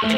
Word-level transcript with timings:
Akkor 0.00 0.10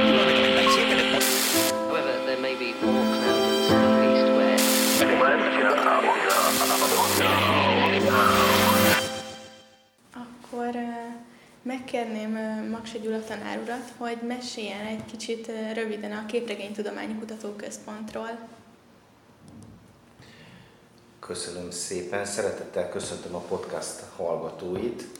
megkérném 11.62 12.36
ö, 12.36 12.68
Maksa 12.70 12.98
Gyula 12.98 13.24
tanár 13.24 13.58
urat, 13.62 13.92
hogy 13.96 14.18
meséljen 14.26 14.86
egy 14.86 15.04
kicsit 15.04 15.50
röviden 15.74 16.12
a 16.12 16.26
Képregénytudományi 16.26 17.14
Kutatóközpontról. 17.18 18.48
Köszönöm 21.20 21.70
szépen, 21.70 22.24
szeretettel 22.24 22.88
köszöntöm 22.88 23.34
a 23.34 23.40
podcast 23.40 24.00
hallgatóit. 24.16 25.19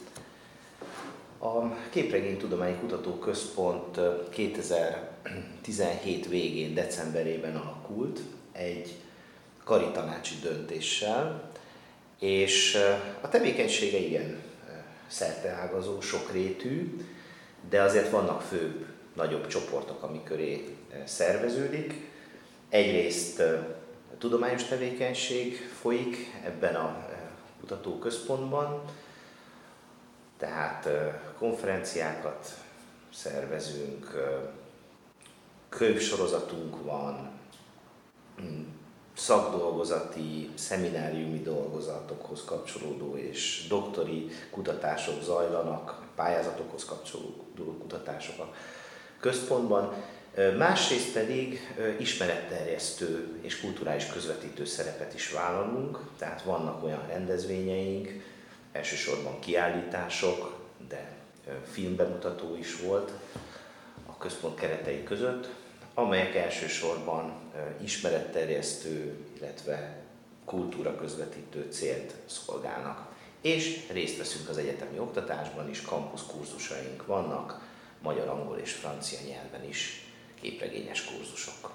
A 1.43 1.75
Képregény 1.89 2.37
Tudományi 2.37 2.75
Kutatóközpont 2.75 3.99
2017 4.29 6.27
végén, 6.29 6.73
decemberében 6.73 7.55
alakult 7.55 8.19
egy 8.51 8.95
karitanácsi 9.63 10.35
döntéssel, 10.41 11.51
és 12.19 12.77
a 13.21 13.29
tevékenysége 13.29 13.97
igen 13.97 14.41
szerteágazó, 15.07 16.01
sokrétű, 16.01 17.05
de 17.69 17.81
azért 17.81 18.09
vannak 18.09 18.41
főbb, 18.41 18.85
nagyobb 19.15 19.47
csoportok, 19.47 20.03
ami 20.03 20.23
köré 20.23 20.75
szerveződik. 21.05 21.93
Egyrészt 22.69 23.43
tudományos 24.17 24.63
tevékenység 24.63 25.55
folyik 25.81 26.17
ebben 26.45 26.75
a 26.75 27.07
kutatóközpontban, 27.59 28.83
tehát 30.37 30.89
konferenciákat 31.41 32.57
szervezünk, 33.13 34.11
könyvsorozatunk 35.69 36.83
van, 36.83 37.29
mm, 38.41 38.61
szakdolgozati, 39.15 40.49
szemináriumi 40.55 41.41
dolgozatokhoz 41.41 42.43
kapcsolódó 42.45 43.15
és 43.15 43.65
doktori 43.69 44.29
kutatások 44.51 45.23
zajlanak, 45.23 46.05
pályázatokhoz 46.15 46.85
kapcsolódó 46.85 47.77
kutatások 47.79 48.39
a 48.39 48.53
központban. 49.19 49.93
Másrészt 50.57 51.13
pedig 51.13 51.75
ismeretterjesztő 51.99 53.39
és 53.41 53.59
kulturális 53.59 54.05
közvetítő 54.05 54.65
szerepet 54.65 55.13
is 55.13 55.31
vállalunk, 55.31 55.99
tehát 56.17 56.41
vannak 56.41 56.83
olyan 56.83 57.07
rendezvényeink, 57.07 58.09
elsősorban 58.71 59.39
kiállítások, 59.39 60.59
de 60.87 61.10
filmbemutató 61.71 62.55
is 62.55 62.81
volt 62.81 63.11
a 64.05 64.17
központ 64.17 64.59
keretei 64.59 65.03
között, 65.03 65.49
amelyek 65.93 66.35
elsősorban 66.35 67.33
ismeretterjesztő, 67.83 69.25
illetve 69.37 70.01
kultúra 70.45 70.95
közvetítő 70.95 71.67
célt 71.71 72.13
szolgálnak. 72.25 73.09
És 73.41 73.87
részt 73.91 74.17
veszünk 74.17 74.49
az 74.49 74.57
egyetemi 74.57 74.99
oktatásban 74.99 75.69
is, 75.69 75.81
kampusz 75.81 76.25
kurzusaink 76.31 77.05
vannak, 77.05 77.69
magyar, 78.01 78.27
angol 78.27 78.57
és 78.57 78.71
francia 78.71 79.19
nyelven 79.27 79.67
is 79.67 80.05
képregényes 80.41 81.05
kurzusok. 81.05 81.71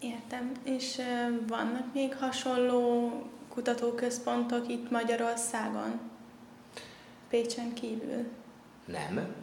Értem. 0.00 0.52
És 0.64 1.00
vannak 1.46 1.94
még 1.94 2.14
hasonló 2.16 3.12
kutatóközpontok 3.48 4.68
itt 4.68 4.90
Magyarországon? 4.90 6.11
Pécsen 7.32 7.74
kívül? 7.74 8.24
Nem, 8.84 9.34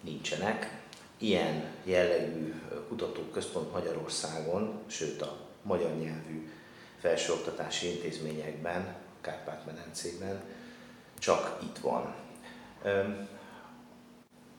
nincsenek. 0.00 0.80
Ilyen 1.16 1.64
jellegű 1.84 2.54
kutatóközpont 2.88 3.72
Magyarországon, 3.72 4.80
sőt 4.86 5.22
a 5.22 5.36
magyar 5.62 5.96
nyelvű 5.96 6.50
felsőoktatási 6.98 7.86
intézményekben, 7.94 8.96
Kárpát-medencében 9.20 10.42
csak 11.18 11.58
itt 11.62 11.78
van. 11.78 12.14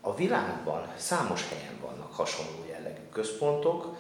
A 0.02 0.16
világban 0.16 0.88
számos 0.98 1.50
helyen 1.50 1.80
vannak 1.82 2.14
hasonló 2.14 2.66
jellegű 2.70 3.08
központok, 3.12 3.98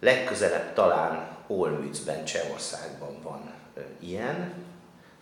legközelebb 0.00 0.72
talán 0.74 1.36
Olmützben, 1.46 2.24
Csehországban 2.24 3.22
van 3.22 3.54
ilyen, 3.98 4.64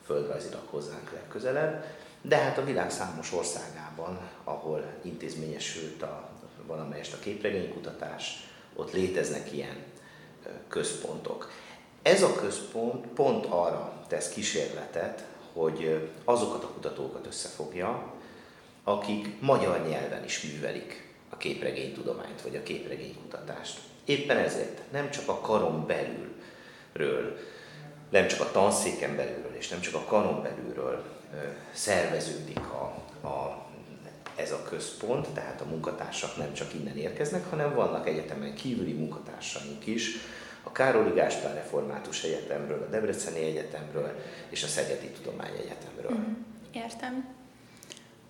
földrajzilag 0.05 0.67
hozzánk 0.71 1.13
legközelebb, 1.13 1.85
de 2.27 2.37
hát 2.37 2.59
a 2.59 2.65
világ 2.65 2.91
számos 2.91 3.33
országában, 3.33 4.19
ahol 4.45 4.85
intézményesült 5.03 6.03
a, 6.03 6.29
valamelyest 6.67 7.13
a 7.13 7.19
képregénykutatás, 7.19 8.49
ott 8.77 8.93
léteznek 8.93 9.53
ilyen 9.53 9.77
központok. 10.69 11.51
Ez 12.03 12.23
a 12.23 12.35
központ 12.35 13.07
pont 13.07 13.47
arra 13.47 14.05
tesz 14.09 14.29
kísérletet, 14.29 15.25
hogy 15.53 16.11
azokat 16.25 16.63
a 16.63 16.69
kutatókat 16.69 17.27
összefogja, 17.27 18.13
akik 18.85 19.41
magyar 19.41 19.87
nyelven 19.89 20.25
is 20.25 20.43
művelik 20.43 21.15
a 21.29 21.37
képregénytudományt, 21.37 22.43
vagy 22.43 22.57
a 22.57 22.63
képregénykutatást. 22.63 23.81
Éppen 24.05 24.37
ezért 24.37 24.81
nem 24.93 25.11
csak 25.11 25.29
a 25.29 25.41
karon 25.41 25.87
belülről, 25.87 27.39
nem 28.11 28.27
csak 28.27 28.41
a 28.41 28.51
tanszéken 28.51 29.17
belülről, 29.17 29.55
és 29.55 29.69
nem 29.69 29.81
csak 29.81 29.95
a 29.95 30.05
karon 30.05 30.43
belülről 30.43 31.14
szerveződik 31.73 32.59
a, 32.59 33.03
a, 33.27 33.67
ez 34.37 34.53
a 34.53 34.63
központ, 34.63 35.29
tehát 35.29 35.61
a 35.61 35.65
munkatársak 35.65 36.37
nem 36.37 36.53
csak 36.53 36.75
innen 36.75 36.97
érkeznek, 36.97 37.51
hanem 37.51 37.75
vannak 37.75 38.09
egyetemen 38.09 38.55
kívüli 38.55 38.93
munkatársaink 38.93 39.87
is, 39.87 40.17
a 40.63 40.73
Károli 40.73 41.15
Gáspár 41.15 41.55
Református 41.55 42.23
Egyetemről, 42.23 42.83
a 42.83 42.91
Debreceni 42.91 43.45
Egyetemről 43.45 44.21
és 44.49 44.63
a 44.63 44.67
Szegedi 44.67 45.07
Tudományegyetemről. 45.07 46.11
Mhm. 46.11 46.33
Értem. 46.73 47.35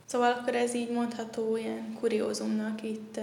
Szóval 0.05 0.33
akkor 0.33 0.55
ez 0.55 0.75
így 0.75 0.91
mondható 0.91 1.57
ilyen 1.57 1.97
kuriózumnak 2.01 2.83
itt 2.83 3.17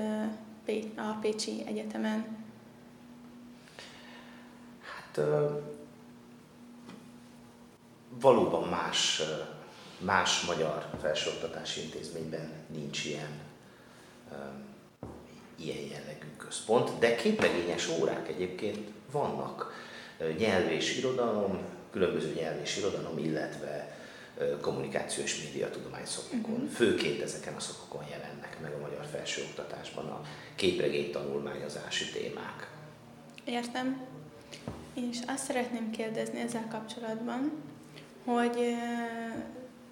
a 0.96 1.18
Pécsi 1.22 1.64
Egyetemen. 1.68 2.38
Hát 4.82 5.22
valóban 8.20 8.70
más, 8.70 9.22
más 10.02 10.42
magyar 10.42 10.90
felsőoktatási 11.02 11.82
intézményben 11.82 12.52
nincs 12.68 13.06
ilyen, 13.06 13.40
ilyen 15.56 15.84
jellegű 15.84 16.28
központ, 16.38 17.00
de 17.00 17.16
képregényes 17.16 17.88
órák 17.88 18.28
egyébként 18.28 18.90
vannak. 19.12 19.74
Nyelv 20.38 20.72
és 20.72 20.98
irodalom, 20.98 21.60
különböző 21.92 22.34
nyelv 22.34 22.62
és 22.62 22.78
irodalom, 22.78 23.18
illetve 23.18 23.98
kommunikáció 24.62 25.24
és 25.24 25.44
médiatudomány 25.44 26.06
szakokon. 26.06 26.60
Mhm. 26.60 26.66
Főként 26.66 27.22
ezeken 27.22 27.54
a 27.54 27.60
szakokon 27.60 28.04
jelennek 28.10 28.58
meg 28.62 28.74
a 28.74 28.82
magyar 28.82 29.06
felsőoktatásban 29.12 30.06
a 30.06 30.22
képregény 30.56 31.12
tanulmányozási 31.12 32.06
témák. 32.10 32.70
Értem. 33.46 34.02
És 34.94 35.18
azt 35.28 35.44
szeretném 35.44 35.92
kérdezni 35.92 36.40
ezzel 36.40 36.68
kapcsolatban, 36.72 37.52
hogy 38.26 38.76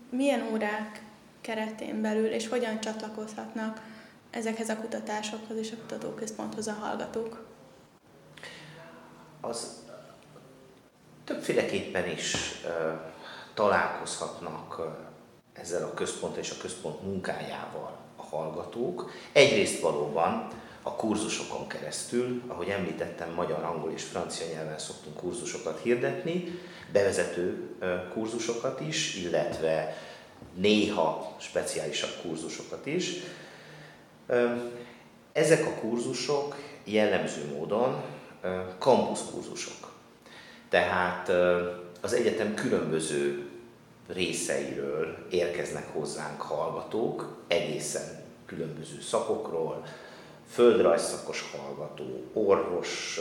milyen 0.09 0.47
órák 0.52 1.02
keretén 1.42 2.02
belül 2.02 2.28
és 2.28 2.47
hogyan 2.47 2.80
csatlakozhatnak 2.80 3.81
ezekhez 4.30 4.70
a 4.70 4.78
kutatásokhoz 4.78 5.58
és 5.58 5.72
a 5.72 5.75
kutatóközponthoz 5.75 6.68
a 6.68 6.74
hallgatók. 6.74 7.47
az 9.42 9.84
többféleképpen 11.24 12.09
is 12.09 12.36
találkozhatnak 13.53 14.81
ezzel 15.53 15.84
a 15.84 15.94
központtal 15.94 16.40
és 16.41 16.52
a 16.52 16.62
központ 16.62 17.02
munkájával 17.02 17.97
a 18.16 18.22
hallgatók. 18.22 19.11
Egyrészt 19.32 19.82
valóban 19.82 20.47
a 20.81 20.96
kurzusokon 20.96 21.67
keresztül, 21.67 22.41
ahogy 22.47 22.67
említettem, 22.67 23.34
magyar, 23.34 23.64
angol 23.64 23.91
és 23.91 24.03
francia 24.03 24.46
nyelven 24.53 24.79
szoktunk 24.79 25.16
kurzusokat 25.16 25.79
hirdetni, 25.84 26.59
bevezető 26.91 27.70
kurzusokat 28.14 28.79
is, 28.81 29.16
illetve 29.16 29.97
néha 30.53 31.35
speciálisabb 31.40 32.22
kurzusokat 32.22 32.85
is. 32.85 33.14
Ezek 35.34 35.66
a 35.66 35.79
kurzusok 35.79 36.55
jellemző 36.84 37.46
módon 37.53 38.03
ö, 38.41 38.59
kampuszkurzusok. 38.78 39.93
Tehát 40.70 41.32
az 42.02 42.14
egyetem 42.14 42.53
különböző 42.53 43.49
részeiről 44.08 45.28
érkeznek 45.29 45.93
hozzánk 45.93 46.41
hallgatók, 46.41 47.43
egészen 47.47 48.23
különböző 48.46 49.02
szakokról, 49.02 49.85
földrajzszakos 50.49 51.41
hallgató, 51.41 52.23
orvos 52.34 53.19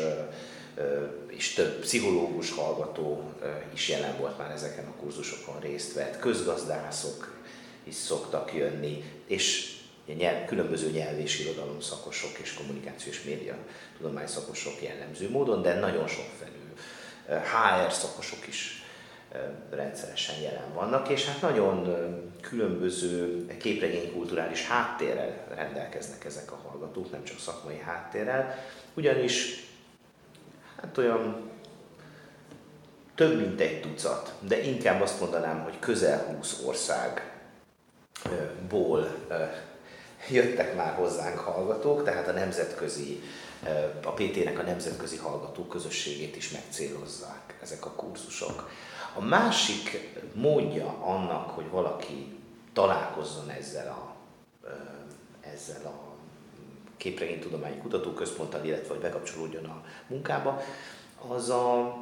és 1.29 1.53
több 1.53 1.81
pszichológus 1.81 2.51
hallgató 2.51 3.33
is 3.75 3.89
jelen 3.89 4.17
volt 4.19 4.39
már 4.39 4.51
ezeken 4.51 4.87
a 4.87 5.01
kurzusokon 5.01 5.61
részt 5.61 5.95
vett, 5.95 6.19
közgazdászok 6.19 7.37
is 7.85 7.95
szoktak 7.95 8.55
jönni, 8.55 9.05
és 9.27 9.77
nyelv, 10.17 10.47
különböző 10.47 10.91
nyelv 10.91 11.19
és 11.19 11.41
irodalom 11.41 11.81
szakosok 11.81 12.39
és 12.39 12.55
kommunikációs 12.55 13.23
média 13.23 13.57
tudomány 13.97 14.27
szakosok 14.27 14.83
jellemző 14.83 15.31
módon, 15.31 15.63
de 15.63 15.75
nagyon 15.75 16.09
sokfelű 16.09 16.73
HR 17.27 17.93
szakosok 17.93 18.47
is 18.47 18.83
rendszeresen 19.71 20.41
jelen 20.41 20.73
vannak, 20.75 21.09
és 21.09 21.27
hát 21.27 21.41
nagyon 21.41 21.89
különböző 22.41 23.47
képregénykulturális 23.59 24.67
háttérrel 24.67 25.47
rendelkeznek 25.55 26.25
ezek 26.25 26.53
a 26.53 26.61
hallgatók, 26.69 27.11
nem 27.11 27.25
csak 27.25 27.39
szakmai 27.39 27.79
háttérrel, 27.79 28.55
ugyanis 28.95 29.67
hát 30.81 30.99
olyan 30.99 31.51
több 33.15 33.41
mint 33.41 33.61
egy 33.61 33.81
tucat, 33.81 34.33
de 34.41 34.63
inkább 34.63 35.01
azt 35.01 35.21
mondanám, 35.21 35.63
hogy 35.63 35.79
közel 35.79 36.19
20 36.37 36.63
országból 36.65 37.27
jöttek 40.31 40.77
már 40.77 40.95
hozzánk 40.95 41.39
hallgatók, 41.39 42.05
tehát 42.05 42.29
a 42.29 42.33
nemzetközi, 42.33 43.23
a 44.05 44.13
PT-nek 44.13 44.59
a 44.59 44.63
nemzetközi 44.63 45.17
hallgató 45.17 45.63
közösségét 45.67 46.37
is 46.37 46.51
megcélozzák 46.51 47.59
ezek 47.63 47.87
a 47.87 47.91
kurzusok. 47.91 48.71
A 49.15 49.21
másik 49.21 50.11
módja 50.35 50.87
annak, 50.87 51.51
hogy 51.51 51.71
valaki 51.71 52.37
találkozzon 52.73 53.51
ezzel 53.51 53.89
a, 53.89 54.15
ezzel 55.41 55.87
a 55.87 56.17
képregénytudományi 56.97 57.77
kutatóközponttal, 57.77 58.65
illetve 58.65 58.89
hogy 58.89 59.03
bekapcsolódjon 59.03 59.65
a 59.65 59.85
munkába, 60.09 60.63
az 61.29 61.49
a, 61.49 61.97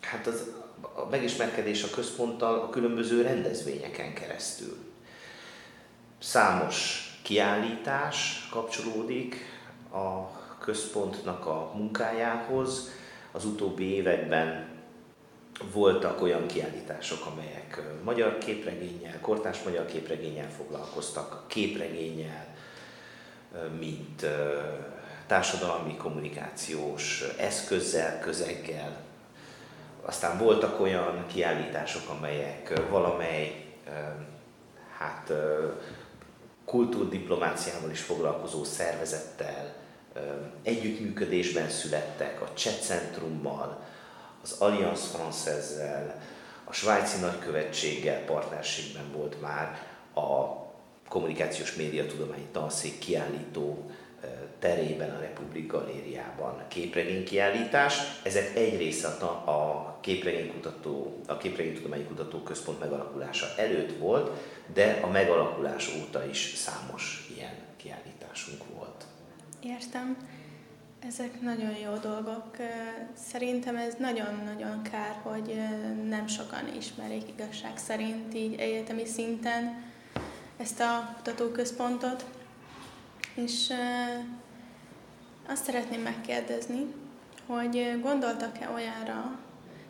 hát 0.00 0.26
az, 0.26 0.50
a 0.94 1.04
megismerkedés 1.10 1.82
a 1.82 1.90
központtal 1.90 2.58
a 2.58 2.70
különböző 2.70 3.22
rendezvényeken 3.22 4.14
keresztül. 4.14 4.76
Számos 6.18 7.06
kiállítás 7.22 8.48
kapcsolódik 8.50 9.36
a 9.92 10.40
központnak 10.58 11.46
a 11.46 11.72
munkájához. 11.74 12.90
Az 13.32 13.44
utóbbi 13.44 13.84
években 13.84 14.71
voltak 15.72 16.22
olyan 16.22 16.46
kiállítások, 16.46 17.26
amelyek 17.26 17.82
magyar 18.04 18.38
képregénnyel, 18.38 19.20
kortás 19.20 19.62
magyar 19.62 19.86
képregénnyel 19.86 20.50
foglalkoztak, 20.50 21.44
képregénnyel, 21.46 22.46
mint 23.78 24.26
társadalmi 25.26 25.96
kommunikációs 25.96 27.24
eszközzel, 27.38 28.20
közeggel. 28.20 29.00
Aztán 30.02 30.38
voltak 30.38 30.80
olyan 30.80 31.26
kiállítások, 31.26 32.08
amelyek 32.08 32.88
valamely 32.90 33.64
hát, 34.98 35.32
kultúrdiplomáciával 36.64 37.90
is 37.90 38.00
foglalkozó 38.00 38.64
szervezettel 38.64 39.74
együttműködésben 40.62 41.68
születtek, 41.68 42.42
a 42.42 42.54
Cseh 42.54 42.74
Centrummal, 42.74 43.84
az 44.42 44.56
Alliance 44.58 45.02
Française-zel, 45.18 46.14
a 46.64 46.72
svájci 46.72 47.20
nagykövetséggel 47.20 48.24
partnerségben 48.24 49.12
volt 49.12 49.40
már 49.40 49.86
a 50.14 50.60
kommunikációs 51.08 51.74
médiatudományi 51.74 52.46
tanszék 52.52 52.98
kiállító 52.98 53.90
terében, 54.58 55.10
a 55.10 55.20
Republik 55.20 55.66
Galériában 55.66 56.62
képregénykiállítás. 56.68 57.98
Ezek 58.22 58.56
egy 58.56 58.76
része 58.76 59.08
a 59.08 59.98
képregénykutató, 60.00 61.20
a 61.26 61.36
képregénytudományi 61.36 62.04
kutatóközpont 62.04 62.80
megalakulása 62.80 63.46
előtt 63.56 63.98
volt, 63.98 64.30
de 64.74 64.98
a 65.02 65.06
megalakulás 65.06 65.90
óta 66.00 66.24
is 66.26 66.52
számos 66.56 67.30
ilyen 67.36 67.54
kiállításunk 67.76 68.62
volt. 68.76 69.04
Értem. 69.62 70.16
Ezek 71.06 71.40
nagyon 71.40 71.76
jó 71.76 71.96
dolgok. 71.96 72.56
Szerintem 73.30 73.76
ez 73.76 73.94
nagyon-nagyon 73.98 74.82
kár, 74.82 75.20
hogy 75.22 75.58
nem 76.08 76.26
sokan 76.26 76.74
ismerik 76.76 77.28
igazság 77.28 77.76
szerint 77.76 78.34
így 78.34 78.60
egyetemi 78.60 79.04
szinten 79.06 79.84
ezt 80.56 80.80
a 80.80 81.14
kutatóközpontot. 81.16 82.24
És 83.34 83.72
azt 85.48 85.64
szeretném 85.64 86.00
megkérdezni, 86.00 86.94
hogy 87.46 87.98
gondoltak-e 88.02 88.70
olyanra 88.74 89.38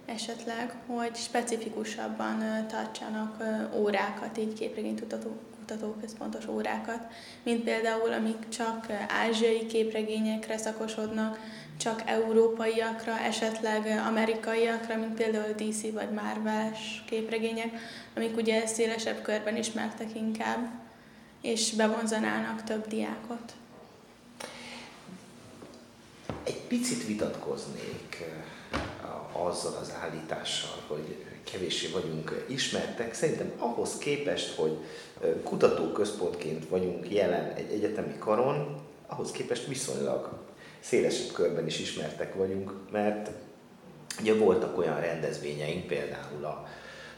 esetleg, 0.04 0.74
hogy 0.86 1.16
specifikusabban 1.16 2.66
tartsanak 2.66 3.44
órákat, 3.74 4.38
így 4.38 4.52
képregénytudató 4.52 5.36
kutatóközpontos 5.72 6.46
órákat, 6.46 7.06
mint 7.42 7.64
például 7.64 8.12
amik 8.12 8.48
csak 8.48 8.86
ázsiai 9.08 9.66
képregényekre 9.66 10.56
szakosodnak, 10.56 11.38
csak 11.76 12.02
európaiakra, 12.06 13.18
esetleg 13.18 13.86
amerikaiakra, 14.06 14.96
mint 14.96 15.14
például 15.14 15.52
DC 15.52 15.92
vagy 15.92 16.10
marvel 16.10 16.72
képregények, 17.06 17.70
amik 18.16 18.36
ugye 18.36 18.66
szélesebb 18.66 19.22
körben 19.22 19.56
ismertek 19.56 20.14
inkább, 20.14 20.70
és 21.40 21.72
bevonzanának 21.72 22.64
több 22.64 22.86
diákot. 22.86 23.52
Egy 26.44 26.60
picit 26.60 27.06
vitatkoznék 27.06 28.24
azzal 29.32 29.76
az 29.80 29.92
állítással, 30.02 30.82
hogy 30.86 31.31
kevéssé 31.44 31.86
vagyunk 31.86 32.44
ismertek. 32.48 33.14
Szerintem 33.14 33.52
ahhoz 33.58 33.98
képest, 33.98 34.54
hogy 34.54 34.76
kutatóközpontként 35.44 36.68
vagyunk 36.68 37.10
jelen 37.10 37.52
egy 37.54 37.72
egyetemi 37.72 38.18
karon, 38.18 38.80
ahhoz 39.06 39.30
képest 39.30 39.66
viszonylag 39.66 40.38
szélesebb 40.80 41.32
körben 41.32 41.66
is 41.66 41.78
ismertek 41.78 42.34
vagyunk, 42.34 42.72
mert 42.90 43.30
ugye 44.20 44.34
voltak 44.34 44.78
olyan 44.78 45.00
rendezvényeink, 45.00 45.86
például 45.86 46.44
a 46.44 46.68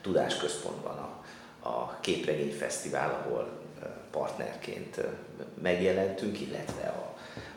Tudásközpontban 0.00 0.98
a, 0.98 1.24
a 1.68 1.98
Képregény 2.00 2.52
Fesztivál, 2.52 3.24
ahol 3.24 3.48
partnerként 4.10 5.00
megjelentünk, 5.62 6.40
illetve 6.40 6.94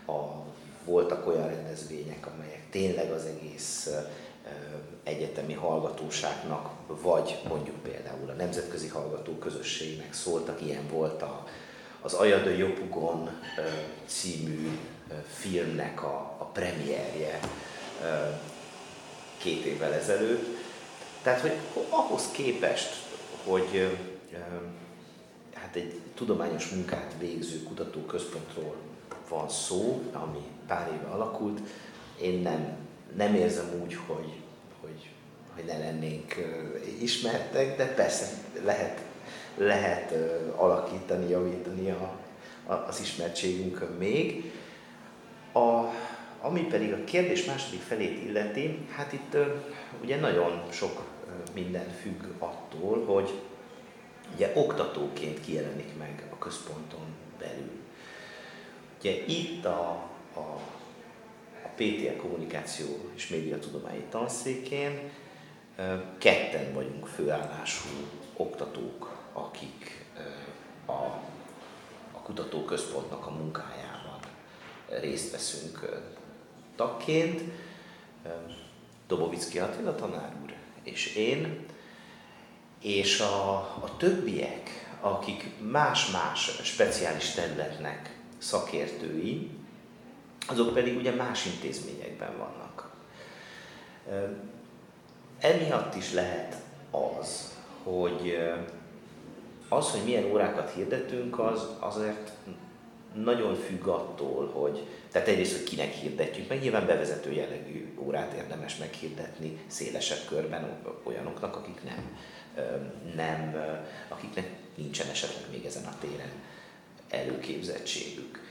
a, 0.06 0.12
a, 0.12 0.46
voltak 0.86 1.28
olyan 1.28 1.48
rendezvények, 1.48 2.28
amelyek 2.28 2.70
tényleg 2.70 3.12
az 3.12 3.26
egész 3.26 3.90
egyetemi 5.04 5.54
hallgatóságnak, 5.54 6.70
vagy 6.88 7.42
mondjuk 7.48 7.76
például 7.76 8.30
a 8.30 8.34
nemzetközi 8.34 8.88
hallgató 8.88 9.34
közösségnek 9.34 10.14
szóltak, 10.14 10.62
ilyen 10.62 10.88
volt 10.88 11.22
a, 11.22 11.48
az 12.02 12.14
Ajadő 12.14 12.56
Jopugon 12.56 13.30
című 14.06 14.80
filmnek 15.28 16.04
a, 16.04 16.36
a 16.38 16.44
premierje 16.44 17.40
két 19.38 19.66
évvel 19.66 19.94
ezelőtt. 19.94 20.46
Tehát, 21.22 21.42
hogy 21.42 21.54
ahhoz 21.90 22.32
képest, 22.32 22.96
hogy 23.44 23.98
hát 25.54 25.76
egy 25.76 26.00
tudományos 26.16 26.70
munkát 26.70 27.16
végző 27.20 27.64
kutatóközpontról 27.64 28.76
van 29.30 29.50
szó, 29.50 30.02
ami 30.14 30.42
pár 30.68 30.92
éve 30.94 31.12
alakult, 31.12 31.60
én 32.22 32.42
nem 32.42 32.86
nem 33.16 33.36
érzem 33.36 33.82
úgy, 33.84 33.98
hogy, 34.08 34.34
hogy, 35.58 35.66
ne 35.66 35.78
lennénk 35.78 36.36
ismertek, 37.02 37.78
de 37.78 37.94
persze 37.94 38.26
lehet, 38.64 39.02
lehet 39.58 40.14
alakítani, 40.56 41.30
javítani 41.30 41.90
a, 41.90 42.18
a, 42.66 42.74
az 42.74 43.00
ismertségünkön 43.02 43.90
még. 43.90 44.52
A, 45.54 45.84
ami 46.42 46.62
pedig 46.62 46.94
a 46.94 47.04
kérdés 47.04 47.46
második 47.46 47.82
felét 47.82 48.24
illeti, 48.24 48.88
hát 48.96 49.14
itt 49.14 49.38
ugye 50.02 50.20
nagyon 50.20 50.64
sok 50.72 51.04
minden 51.54 51.90
függ 52.02 52.24
attól, 52.40 53.06
hogy 53.06 53.34
ugye 54.36 54.52
oktatóként 54.56 55.42
kijelenik 55.42 55.98
meg 55.98 56.24
a 56.32 56.38
központon 56.38 57.06
belül. 57.40 57.72
Ugye 59.00 59.26
itt 59.26 59.66
a, 59.66 59.90
a 60.36 60.62
PTL 61.76 62.22
kommunikáció 62.22 62.88
és 63.16 63.28
médiatudományi 63.28 64.04
tanszékén 64.10 65.10
ketten 66.18 66.74
vagyunk 66.74 67.08
főállású 67.08 67.90
oktatók, 68.34 69.18
akik 69.34 70.06
a, 70.86 70.92
a 72.12 72.22
kutatóközpontnak 72.24 73.26
a 73.26 73.32
munkájában 73.32 74.20
részt 74.90 75.32
veszünk 75.32 76.02
tagként. 76.76 77.42
Dobovicki 79.08 79.60
Attila 79.60 79.96
tanár 79.96 80.36
úr 80.44 80.54
és 80.84 81.16
én, 81.16 81.66
és 82.82 83.20
a, 83.20 83.56
a 83.58 83.94
többiek, 83.98 84.70
akik 85.02 85.52
más-más 85.60 86.60
speciális 86.64 87.32
területnek 87.32 88.18
szakértői, 88.38 89.50
azok 90.48 90.74
pedig 90.74 90.98
ugye 90.98 91.16
más 91.16 91.46
intézményekben 91.46 92.38
vannak. 92.38 92.90
Emiatt 95.40 95.96
is 95.96 96.14
lehet 96.14 96.56
az, 96.92 97.56
hogy 97.84 98.38
az, 99.70 99.92
hogy 99.92 100.04
milyen 100.04 100.32
órákat 100.32 100.74
hirdetünk, 100.74 101.40
az 101.40 101.68
azért 101.80 102.32
nagyon 103.14 103.56
függ 103.56 103.88
attól, 103.88 104.48
hogy 104.48 104.88
tehát 105.12 105.28
egyrészt, 105.28 105.56
hogy 105.56 105.64
kinek 105.64 105.92
hirdetjük, 105.92 106.50
meg 106.50 106.62
nyilván 106.62 106.86
bevezető 106.86 107.32
jellegű 107.32 107.94
órát 108.00 108.34
érdemes 108.34 108.78
meghirdetni 108.78 109.58
szélesebb 109.68 110.28
körben 110.28 110.78
olyanoknak, 111.04 111.56
akik 111.56 111.84
nem, 111.84 112.18
nem 113.16 113.56
akiknek 114.08 114.50
nincsen 114.76 115.10
esetleg 115.10 115.44
még 115.52 115.66
ezen 115.66 115.86
a 115.86 115.98
téren 116.00 116.32
előképzettségük. 117.10 118.46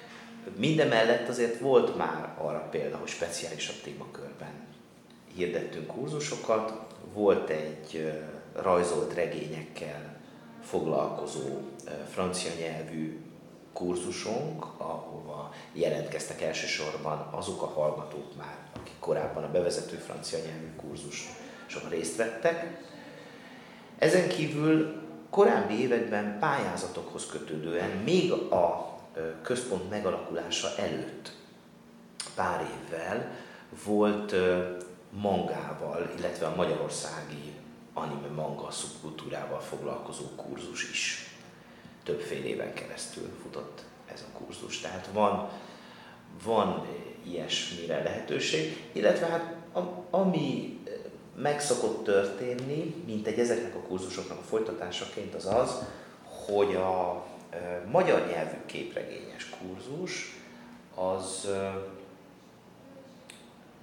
Minden 0.57 0.89
mellett 0.89 1.29
azért 1.29 1.59
volt 1.59 1.97
már 1.97 2.35
arra 2.39 2.69
példa, 2.71 2.97
hogy 2.97 3.09
speciálisabb 3.09 3.81
témakörben 3.83 4.66
hirdettünk 5.37 5.87
kurzusokat, 5.87 6.73
volt 7.13 7.49
egy 7.49 8.13
rajzolt 8.53 9.15
regényekkel 9.15 10.17
foglalkozó 10.63 11.61
francia 12.11 12.51
nyelvű 12.61 13.21
kurzusunk, 13.73 14.65
ahova 14.77 15.53
jelentkeztek 15.73 16.43
elsősorban 16.43 17.29
azok 17.31 17.63
a 17.63 17.67
hallgatók 17.67 18.37
már, 18.37 18.57
akik 18.77 18.95
korábban 18.99 19.45
a 19.45 19.51
bevezető 19.51 19.97
francia 19.97 20.39
nyelvű 20.39 20.71
kurzuson 20.77 21.89
részt 21.89 22.17
vettek. 22.17 22.81
Ezen 23.99 24.29
kívül 24.29 25.03
korábbi 25.31 25.81
években 25.81 26.39
pályázatokhoz 26.39 27.27
kötődően 27.27 27.91
még 27.91 28.33
a 28.33 28.99
központ 29.43 29.91
megalakulása 29.91 30.69
előtt 30.77 31.33
pár 32.35 32.67
évvel 32.85 33.31
volt 33.85 34.35
mangával, 35.21 36.13
illetve 36.19 36.47
a 36.47 36.55
magyarországi 36.55 37.55
anime 37.93 38.29
manga 38.29 38.71
szubkultúrával 38.71 39.61
foglalkozó 39.61 40.25
kurzus 40.37 40.91
is. 40.91 41.31
Többféle 42.03 42.45
éven 42.45 42.75
keresztül 42.75 43.29
futott 43.43 43.85
ez 44.13 44.25
a 44.33 44.39
kurzus. 44.39 44.81
Tehát 44.81 45.09
van, 45.13 45.49
van 46.45 46.87
ilyesmire 47.27 48.03
lehetőség, 48.03 48.85
illetve 48.93 49.27
hát 49.27 49.55
ami 50.11 50.79
meg 51.37 51.61
szokott 51.61 52.05
történni, 52.05 53.03
mint 53.07 53.27
egy 53.27 53.39
ezeknek 53.39 53.75
a 53.75 53.79
kurzusoknak 53.79 54.39
a 54.39 54.43
folytatásaként 54.43 55.35
az 55.35 55.47
az, 55.47 55.83
hogy 56.47 56.75
a 56.75 57.27
magyar 57.91 58.27
nyelvű 58.27 58.57
képregényes 58.67 59.49
kurzus 59.49 60.37
az 60.95 61.49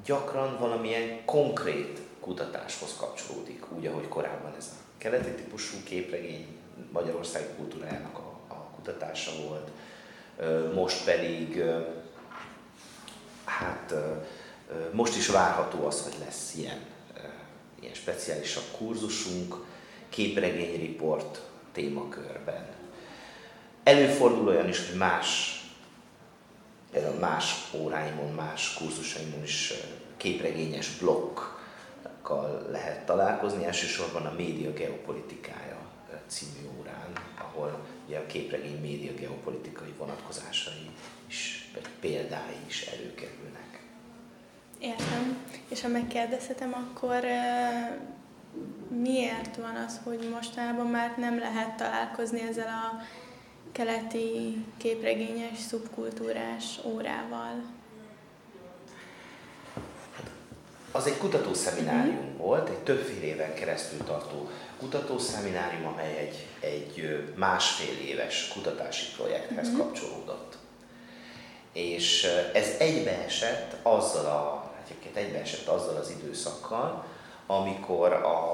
gyakran 0.06 0.58
valamilyen 0.60 1.26
konkrét 1.26 2.00
kutatáshoz 2.20 2.96
kapcsolódik, 3.00 3.72
úgy, 3.72 3.86
ahogy 3.86 4.08
korábban 4.08 4.54
ez 4.58 4.70
a 4.72 4.84
keleti 4.98 5.32
típusú 5.32 5.78
képregény 5.84 6.48
Magyarország 6.92 7.56
kultúrájának 7.58 8.18
a, 8.18 8.54
a 8.54 8.56
kutatása 8.76 9.32
volt. 9.48 9.70
Most 10.74 11.04
pedig, 11.04 11.64
hát 13.46 13.94
most 14.92 15.16
is 15.16 15.28
várható 15.28 15.86
az, 15.86 16.04
hogy 16.04 16.16
lesz 16.26 16.54
ilyen, 16.56 16.80
ilyen 17.80 17.94
speciálisabb 17.94 18.78
kurzusunk, 18.78 19.56
képregényriport 20.10 21.42
témakörben. 21.72 22.66
Előfordul 23.84 24.48
olyan 24.48 24.68
is, 24.68 24.88
hogy 24.88 24.98
más, 24.98 25.62
például 26.94 27.20
más 27.20 27.70
óráimon, 27.74 28.34
más 28.34 28.74
kurzusaimon 28.74 29.44
is 29.44 29.74
képregényes 30.18 30.98
blokkkal 30.98 32.68
lehet 32.72 33.06
találkozni, 33.06 33.66
elsősorban 33.66 34.26
a 34.26 34.34
média 34.38 34.74
geopolitikája 34.74 35.78
című 36.28 36.70
órán, 36.80 37.12
ahol 37.38 37.86
ugye 38.08 38.18
a 38.18 38.26
képregény 38.26 38.82
média 38.82 39.14
geopolitikai 39.14 39.94
vonatkozásai 39.98 40.90
is, 41.28 41.70
vagy 41.74 41.88
példái 42.00 42.58
is 42.68 42.86
előkerülnek. 42.86 43.84
Értem. 44.80 45.38
És 45.70 45.82
ha 45.82 45.88
megkérdezhetem, 45.88 46.74
akkor 46.74 47.20
miért 49.02 49.56
van 49.56 49.76
az, 49.76 50.00
hogy 50.04 50.30
mostanában 50.32 50.88
már 50.88 51.14
nem 51.18 51.40
lehet 51.40 51.76
találkozni 51.76 52.42
ezzel 52.42 52.68
a 52.68 53.02
keleti 53.74 54.66
képregényes, 54.78 55.60
szubkultúrás 55.68 56.80
órával? 56.84 57.64
Az 60.92 61.08
egy 61.08 61.18
kutatószeminárium 61.18 62.18
uh-huh. 62.18 62.38
volt, 62.38 62.70
egy 62.70 62.78
többfél 62.78 63.24
éven 63.24 63.54
keresztül 63.54 64.04
tartó 64.04 64.50
kutatószeminárium, 64.80 65.86
amely 65.86 66.18
egy, 66.18 66.48
egy 66.60 67.24
másfél 67.36 68.08
éves 68.08 68.48
kutatási 68.48 69.06
projekthez 69.16 69.68
uh-huh. 69.68 69.86
kapcsolódott. 69.86 70.58
És 71.72 72.28
ez 72.54 72.76
egybeesett 72.80 73.76
azzal 73.82 74.26
a, 74.26 74.72
egyébként 74.86 75.16
egybeesett 75.16 75.68
azzal 75.68 75.96
az 75.96 76.10
időszakkal, 76.10 77.06
amikor 77.46 78.14
a, 78.14 78.52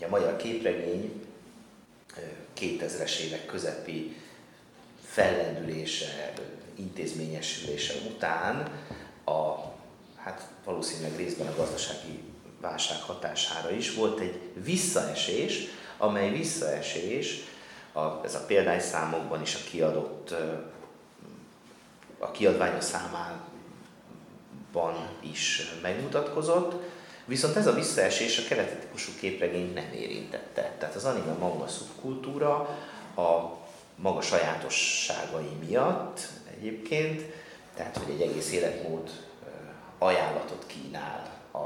a 0.00 0.08
magyar 0.08 0.36
képregény 0.36 1.22
2000-es 2.60 3.18
évek 3.18 3.46
közepi 3.46 4.16
fellendülése, 5.12 6.32
intézményesülése 6.74 7.94
után 8.08 8.68
a, 9.24 9.54
hát 10.16 10.48
valószínűleg 10.64 11.16
részben 11.16 11.46
a 11.46 11.56
gazdasági 11.56 12.22
válság 12.60 13.00
hatására 13.00 13.70
is 13.70 13.94
volt 13.94 14.20
egy 14.20 14.40
visszaesés, 14.54 15.66
amely 15.98 16.30
visszaesés, 16.30 17.40
a, 17.92 18.24
ez 18.24 18.34
a 18.34 18.44
példányszámokban 18.46 19.42
is 19.42 19.54
a 19.54 19.58
kiadott, 19.70 20.34
a 22.18 22.30
kiadványok 22.30 22.82
számában 22.82 23.40
is 25.20 25.62
megmutatkozott, 25.82 26.82
viszont 27.24 27.56
ez 27.56 27.66
a 27.66 27.74
visszaesés 27.74 28.38
a 28.38 28.48
keleti 28.48 28.74
típusú 28.74 29.12
képregényt 29.20 29.74
nem 29.74 29.92
érintette. 29.94 30.74
Tehát 30.78 30.94
az 30.94 31.04
anime 31.04 31.32
manga 31.32 31.68
szubkultúra 31.68 32.54
a 33.14 33.60
maga 33.96 34.20
sajátosságai 34.20 35.56
miatt 35.66 36.28
egyébként, 36.56 37.22
tehát 37.74 37.96
hogy 37.96 38.14
egy 38.14 38.20
egész 38.20 38.52
életmód 38.52 39.10
ajánlatot 39.98 40.66
kínál 40.66 41.30
a, 41.52 41.58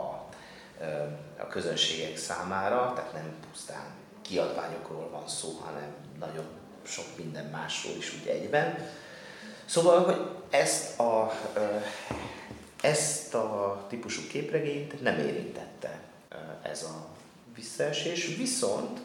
a 1.38 1.46
közönségek 1.48 2.16
számára, 2.16 2.92
tehát 2.94 3.12
nem 3.12 3.34
pusztán 3.50 3.86
kiadványokról 4.22 5.08
van 5.10 5.28
szó, 5.28 5.60
hanem 5.64 5.94
nagyon 6.18 6.44
sok 6.82 7.04
minden 7.16 7.44
másról 7.44 7.96
is 7.96 8.14
úgy 8.20 8.28
egyben. 8.28 8.88
Szóval, 9.64 10.04
hogy 10.04 10.30
ezt 10.50 11.00
a, 11.00 11.32
ezt 12.80 13.34
a 13.34 13.84
típusú 13.88 14.26
képregényt 14.28 15.02
nem 15.02 15.18
érintette 15.18 16.00
ez 16.62 16.82
a 16.82 17.06
visszaesés, 17.54 18.36
viszont 18.36 19.00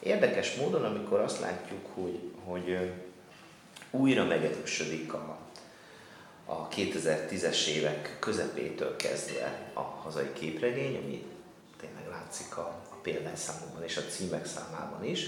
érdekes 0.00 0.54
módon, 0.54 0.84
amikor 0.84 1.20
azt 1.20 1.40
látjuk, 1.40 1.86
hogy 1.94 2.31
hogy 2.44 2.92
újra 3.90 4.24
megerősödik 4.24 5.12
a, 5.12 5.38
a 6.44 6.68
2010-es 6.68 7.66
évek 7.66 8.16
közepétől 8.18 8.96
kezdve 8.96 9.70
a 9.72 9.80
hazai 9.80 10.32
képregény, 10.32 10.96
ami 10.96 11.26
tényleg 11.80 12.08
látszik 12.10 12.56
a, 12.56 12.82
a 12.90 12.94
példányszámokban 13.02 13.82
és 13.82 13.96
a 13.96 14.02
címek 14.02 14.46
számában 14.46 15.04
is, 15.04 15.26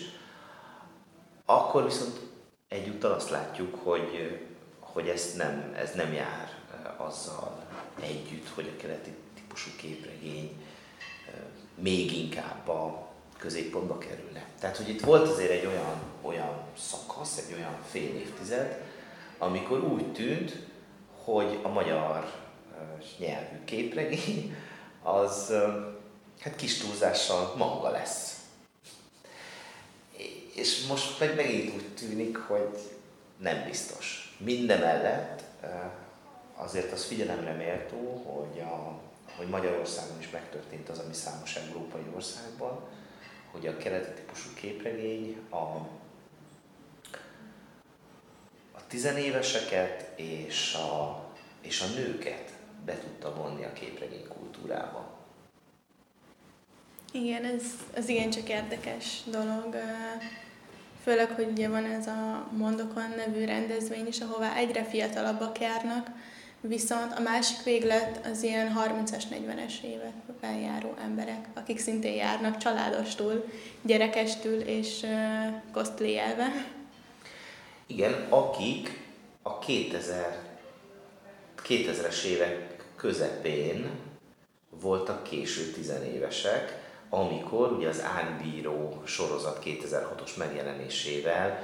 akkor 1.45 1.85
viszont 1.85 2.21
egyúttal 2.69 3.13
azt 3.13 3.31
látjuk, 3.31 3.75
hogy, 3.83 4.41
hogy 4.81 5.09
ezt 5.09 5.37
nem, 5.37 5.73
ez 5.77 5.95
nem 5.95 6.13
jár 6.13 6.59
azzal 6.97 7.67
együtt, 8.01 8.49
hogy 8.49 8.73
a 8.75 8.81
keleti 8.81 9.15
típusú 9.35 9.71
képregény 9.77 10.63
még 11.75 12.13
inkább 12.13 12.69
a 12.69 13.04
középpontba 13.45 13.99
kerülne. 13.99 14.47
Tehát, 14.61 14.77
hogy 14.77 14.89
itt 14.89 15.01
volt 15.01 15.29
azért 15.29 15.51
egy 15.51 15.67
olyan, 15.67 16.03
olyan 16.23 16.63
szakasz, 16.79 17.39
egy 17.39 17.55
olyan 17.57 17.77
fél 17.91 18.15
évtized, 18.15 18.83
amikor 19.39 19.85
úgy 19.85 20.13
tűnt, 20.13 20.57
hogy 21.25 21.59
a 21.63 21.69
magyar 21.69 22.33
nyelvű 23.19 23.65
képregény 23.65 24.57
az 25.03 25.53
hát 26.41 26.57
kis 26.57 26.79
túlzással 26.79 27.55
manga 27.57 27.91
lesz. 27.91 28.39
És 30.55 30.87
most 30.87 31.21
meg 31.21 31.35
megint 31.35 31.75
úgy 31.75 31.95
tűnik, 31.95 32.37
hogy 32.37 32.79
nem 33.37 33.65
biztos. 33.65 34.37
Mindemellett 34.39 35.43
azért 36.55 36.93
az 36.93 37.05
figyelemre 37.05 37.53
méltó, 37.53 38.23
hogy, 38.27 38.61
a, 38.61 38.99
hogy 39.37 39.49
Magyarországon 39.49 40.19
is 40.19 40.31
megtörtént 40.31 40.89
az, 40.89 40.99
ami 40.99 41.15
számos 41.15 41.57
európai 41.57 42.03
országban, 42.15 42.81
hogy 43.55 43.67
a 43.67 43.77
keleti 43.77 44.11
típusú 44.21 44.49
képregény 44.55 45.37
a, 45.51 45.57
a 48.73 48.87
tizenéveseket 48.89 50.19
és 50.19 50.75
a, 50.75 51.25
és 51.61 51.81
a 51.81 51.87
nőket 51.87 52.53
be 52.85 52.99
tudta 52.99 53.35
vonni 53.35 53.65
a 53.65 53.73
képregény 53.73 54.29
kultúrába. 54.29 55.13
Igen, 57.13 57.45
ez, 57.45 57.63
ez 57.95 58.09
igencsak 58.09 58.49
érdekes 58.49 59.21
dolog. 59.25 59.77
Főleg, 61.03 61.31
hogy 61.31 61.49
ugye 61.51 61.69
van 61.69 61.85
ez 61.85 62.07
a 62.07 62.49
Mondokon 62.57 63.13
nevű 63.17 63.45
rendezvény 63.45 64.07
is, 64.07 64.21
ahová 64.21 64.57
egyre 64.57 64.85
fiatalabbak 64.85 65.61
járnak, 65.61 66.09
viszont 66.69 67.13
a 67.17 67.21
másik 67.21 67.63
véglet 67.63 68.27
az 68.27 68.43
ilyen 68.43 68.75
30-as, 68.79 69.23
40-es 69.31 69.83
években 69.83 70.55
járó 70.55 70.95
emberek, 71.03 71.49
akik 71.55 71.79
szintén 71.79 72.15
járnak 72.15 72.57
családostul, 72.57 73.45
gyerekestül 73.83 74.61
és 74.61 75.03
uh, 75.03 75.73
cosplayelve. 75.73 76.47
Igen, 77.87 78.27
akik 78.29 79.01
a 79.43 79.59
2000, 79.59 80.39
2000-es 81.69 82.23
évek 82.23 82.85
közepén 82.97 83.91
voltak 84.71 85.23
késő 85.23 85.71
tizenévesek, 85.71 86.83
amikor 87.09 87.73
ugye 87.73 87.89
az 87.89 88.03
Ánybíró 88.03 89.03
sorozat 89.05 89.63
2006-os 89.65 90.37
megjelenésével 90.37 91.59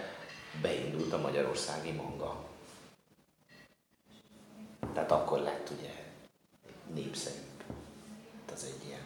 beindult 0.62 1.12
a 1.12 1.21
magyarországi 1.21 1.90
manga. 1.90 2.50
Tehát 4.95 5.11
akkor 5.11 5.39
lett 5.39 5.71
ugye 5.79 5.91
népszerűbb. 6.95 7.65
Az 8.53 8.65
egy 8.65 8.87
ilyen 8.87 9.05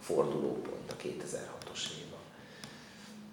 fordulópont 0.00 0.92
a 0.92 0.96
2006-os 0.96 1.90
év 1.98 2.06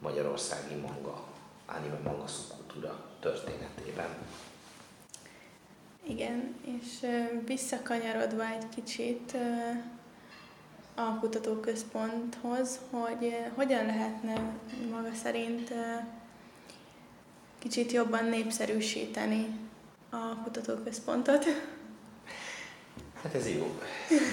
magyarországi 0.03 0.75
manga, 0.75 1.27
anime 1.65 1.99
manga 2.03 2.27
szubkultúra 2.27 3.05
történetében. 3.19 4.09
Igen, 6.03 6.55
és 6.61 7.07
visszakanyarodva 7.45 8.45
egy 8.45 8.69
kicsit 8.69 9.37
a 10.95 11.19
kutatóközponthoz, 11.19 12.79
hogy 12.89 13.35
hogyan 13.55 13.85
lehetne 13.85 14.41
maga 14.89 15.13
szerint 15.23 15.73
kicsit 17.59 17.91
jobban 17.91 18.25
népszerűsíteni 18.25 19.59
a 20.09 20.35
kutatóközpontot. 20.43 21.45
Hát 23.23 23.33
ez 23.33 23.49
jó, 23.49 23.79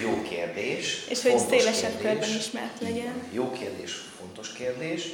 jó 0.02 0.22
kérdés. 0.22 1.06
És 1.08 1.22
hogy 1.22 1.38
szélesebb 1.38 2.00
körben 2.00 2.28
ismert 2.28 2.80
legyen. 2.80 3.28
Jó 3.32 3.50
kérdés, 3.50 3.92
fontos 3.92 4.52
kérdés. 4.52 5.08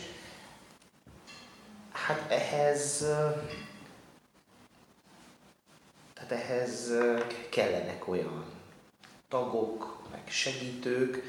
Hát 1.92 2.30
ehhez 2.30 3.06
tehát 6.14 6.32
ehhez 6.44 6.92
kellenek 7.50 8.08
olyan 8.08 8.44
tagok, 9.28 10.08
meg 10.10 10.22
segítők, 10.28 11.22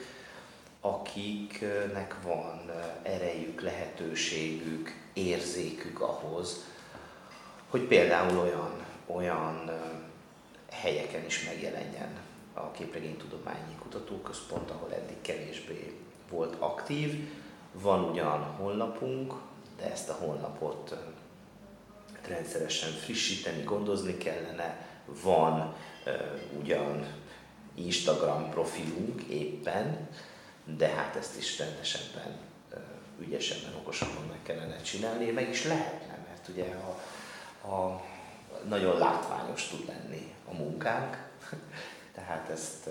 akiknek 0.82 2.16
van 2.24 2.72
erejük, 3.04 3.62
lehetőségük, 3.62 4.94
érzékük 5.13 6.01
ahhoz, 6.01 6.66
hogy 7.70 7.82
például 7.82 8.39
olyan, 8.39 8.86
olyan 9.06 9.72
helyeken 10.72 11.25
is 11.25 11.44
megjelenjen 11.44 12.26
a 12.58 12.72
Képregénytudományi 12.72 13.76
Kutatóközpont, 13.80 14.72
ahol 14.72 14.94
eddig 14.94 15.22
kevésbé 15.22 16.00
volt 16.30 16.56
aktív. 16.60 17.30
Van 17.72 18.04
ugyan 18.04 18.44
honlapunk, 18.44 19.34
de 19.78 19.92
ezt 19.92 20.10
a 20.10 20.14
honlapot 20.14 20.96
rendszeresen 22.28 22.92
frissíteni, 22.92 23.64
gondozni 23.64 24.18
kellene. 24.18 24.86
Van 25.24 25.76
uh, 26.06 26.14
ugyan 26.60 27.08
Instagram 27.76 28.50
profilunk 28.50 29.22
éppen, 29.22 30.10
de 30.78 30.88
hát 30.88 31.16
ezt 31.16 31.38
is 31.38 31.60
rendesebben, 31.60 32.38
uh, 32.74 32.80
ügyesebben, 33.20 33.76
okosabban 33.80 34.28
meg 34.30 34.40
kellene 34.44 34.82
csinálni, 34.82 35.32
meg 35.32 35.50
is 35.50 35.64
lehetne, 35.64 36.18
mert 36.28 36.48
ugye 36.48 36.76
a, 37.64 37.68
a 37.68 38.02
nagyon 38.68 38.98
látványos 38.98 39.68
tud 39.68 39.88
lenni 39.88 40.34
a 40.50 40.54
munkánk, 40.54 41.26
tehát 42.18 42.50
ezt, 42.50 42.90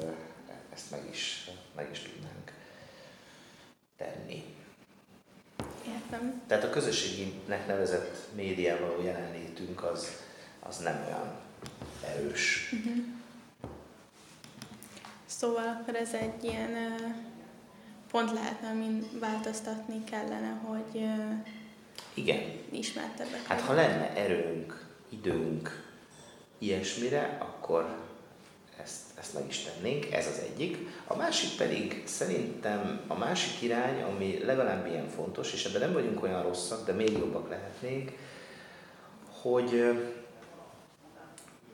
ezt 0.72 0.90
meg, 0.90 1.00
is, 1.10 1.50
meg 1.74 1.88
is 1.92 1.98
tudnánk 1.98 2.52
tenni. 3.96 4.44
Értem. 5.88 6.42
Tehát 6.46 6.64
a 6.64 6.70
közösséginek 6.70 7.66
nevezett 7.66 8.34
médiában 8.34 8.88
való 8.88 9.02
jelenlétünk 9.02 9.84
az, 9.84 10.22
az 10.60 10.78
nem 10.78 11.04
olyan 11.06 11.34
erős. 12.04 12.72
Uh-huh. 12.72 13.04
Szóval 15.26 15.68
akkor 15.68 15.94
ez 15.94 16.14
egy 16.14 16.44
ilyen 16.44 16.94
pont 18.10 18.32
lehetne, 18.32 18.68
amin 18.68 19.08
változtatni 19.20 20.04
kellene, 20.04 20.50
hogy 20.50 21.08
igen. 22.14 22.40
ismertebbek. 22.70 23.46
Hát 23.46 23.60
ha 23.60 23.72
lenne 23.72 24.14
erőnk, 24.14 24.86
időnk 25.08 25.84
ilyesmire, 26.58 27.36
akkor 27.40 28.05
ezt, 28.82 29.00
ezt 29.18 29.34
meg 29.34 29.44
is 29.48 29.58
tennénk, 29.58 30.12
ez 30.12 30.26
az 30.26 30.38
egyik. 30.38 30.88
A 31.06 31.16
másik 31.16 31.56
pedig 31.56 32.02
szerintem 32.06 33.00
a 33.06 33.14
másik 33.14 33.62
irány, 33.62 34.02
ami 34.02 34.44
legalább 34.44 34.86
ilyen 34.86 35.08
fontos, 35.08 35.52
és 35.52 35.64
ebben 35.64 35.80
nem 35.80 35.92
vagyunk 35.92 36.22
olyan 36.22 36.42
rosszak, 36.42 36.86
de 36.86 36.92
még 36.92 37.12
jobbak 37.12 37.48
lehetnénk, 37.48 38.12
hogy, 39.40 39.98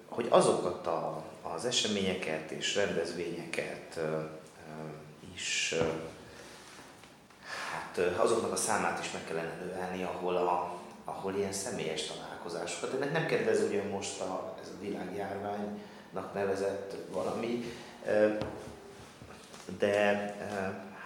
hogy 0.08 0.26
azokat 0.28 0.86
a, 0.86 1.24
az 1.42 1.64
eseményeket 1.64 2.50
és 2.50 2.74
rendezvényeket 2.74 4.00
is, 5.34 5.74
hát 7.72 7.98
azoknak 8.16 8.52
a 8.52 8.56
számát 8.56 9.00
is 9.00 9.12
meg 9.12 9.24
kellene 9.24 9.54
növelni, 9.64 10.02
ahol, 10.02 10.36
a, 10.36 10.80
ahol 11.04 11.34
ilyen 11.34 11.52
személyes 11.52 12.06
találkozásokat. 12.06 12.94
Ennek 12.94 13.12
nem 13.12 13.26
kedvező 13.26 13.88
most 13.90 14.20
a, 14.20 14.56
ez 14.62 14.68
a 14.68 14.80
világjárvány, 14.80 15.82
nevezett 16.34 16.96
valami, 17.10 17.64
de 19.78 20.34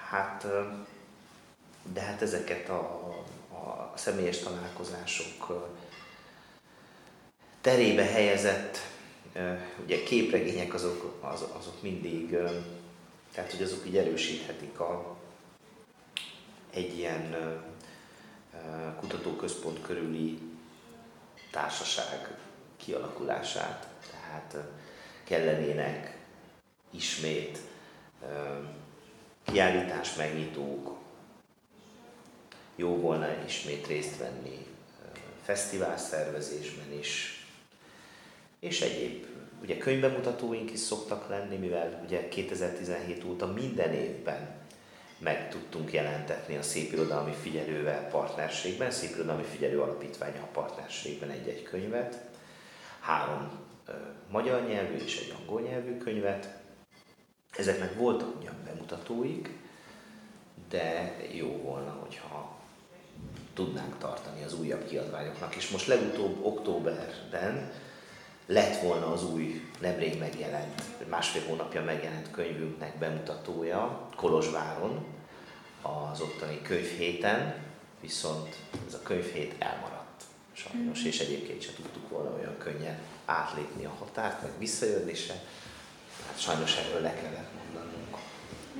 hát, 0.08 0.46
de 1.92 2.00
hát 2.00 2.22
ezeket 2.22 2.68
a, 2.68 2.80
a 3.50 3.92
személyes 3.94 4.38
találkozások 4.38 5.68
terébe 7.60 8.04
helyezett 8.04 8.78
ugye 9.84 10.02
képregények 10.02 10.74
azok, 10.74 11.18
az, 11.20 11.44
azok 11.58 11.82
mindig, 11.82 12.36
tehát 13.32 13.50
hogy 13.50 13.62
azok 13.62 13.86
így 13.86 13.96
erősíthetik 13.96 14.80
a, 14.80 15.16
egy 16.70 16.98
ilyen 16.98 17.36
kutatóközpont 19.00 19.82
körüli 19.82 20.38
társaság 21.50 22.38
kialakulását. 22.76 23.88
Tehát 24.10 24.56
kellenének 25.26 26.18
ismét 26.90 27.58
kiállítás 29.44 30.14
megnyitók, 30.14 30.96
jó 32.76 32.96
volna 32.96 33.26
ismét 33.46 33.86
részt 33.86 34.18
venni 34.18 34.66
fesztivál 35.42 35.98
szervezésben 35.98 36.98
is, 36.98 37.46
és 38.60 38.80
egyéb, 38.80 39.26
ugye 39.62 39.76
könyvbemutatóink 39.76 40.70
is 40.70 40.78
szoktak 40.78 41.28
lenni, 41.28 41.56
mivel 41.56 42.02
ugye 42.04 42.28
2017 42.28 43.24
óta 43.24 43.46
minden 43.46 43.92
évben 43.92 44.64
meg 45.18 45.50
tudtunk 45.50 45.92
jelentetni 45.92 46.56
a 46.56 46.62
Szép 46.62 46.92
Irodalmi 46.92 47.32
Figyelővel 47.32 48.08
partnerségben, 48.08 48.90
Szép 48.90 49.14
Irodalmi 49.14 49.42
Figyelő 49.42 49.80
Alapítványa 49.80 50.42
a 50.42 50.48
partnerségben 50.52 51.30
egy-egy 51.30 51.62
könyvet. 51.62 52.20
Három 53.00 53.65
magyar 54.30 54.66
nyelvű 54.66 54.96
és 54.96 55.18
egy 55.18 55.34
angol 55.40 55.60
nyelvű 55.60 55.96
könyvet. 55.96 56.58
Ezeknek 57.56 57.94
voltak 57.94 58.36
ugyan 58.38 58.56
bemutatóik, 58.64 59.50
de 60.68 61.16
jó 61.32 61.48
volna, 61.48 61.90
hogyha 62.00 62.56
tudnánk 63.54 63.98
tartani 63.98 64.42
az 64.42 64.58
újabb 64.60 64.84
kiadványoknak. 64.84 65.54
És 65.56 65.70
most 65.70 65.86
legutóbb 65.86 66.44
októberben 66.44 67.72
lett 68.46 68.80
volna 68.80 69.12
az 69.12 69.24
új, 69.24 69.70
nemrég 69.80 70.18
megjelent, 70.18 71.08
másfél 71.08 71.42
hónapja 71.46 71.82
megjelent 71.82 72.30
könyvünknek 72.30 72.98
bemutatója 72.98 74.08
Kolozsváron, 74.16 75.04
az 75.82 76.20
ottani 76.20 76.62
könyvhéten, 76.62 77.54
viszont 78.00 78.56
ez 78.86 78.94
a 78.94 79.02
könyvhét 79.02 79.54
elmaradt 79.58 80.05
sajnos, 80.56 81.02
mm. 81.02 81.06
és 81.06 81.20
egyébként 81.20 81.62
sem 81.62 81.74
tudtuk 81.74 82.08
volna 82.08 82.36
olyan 82.36 82.58
könnyen 82.58 82.98
átlépni 83.24 83.84
a 83.84 83.94
határt, 83.98 84.42
meg 84.42 84.50
visszajönni 84.58 85.14
se. 85.14 85.34
Hát 86.26 86.40
sajnos 86.40 86.76
erről 86.76 87.00
le 87.00 87.14
kellett 87.14 87.50
mondanunk. 87.64 88.16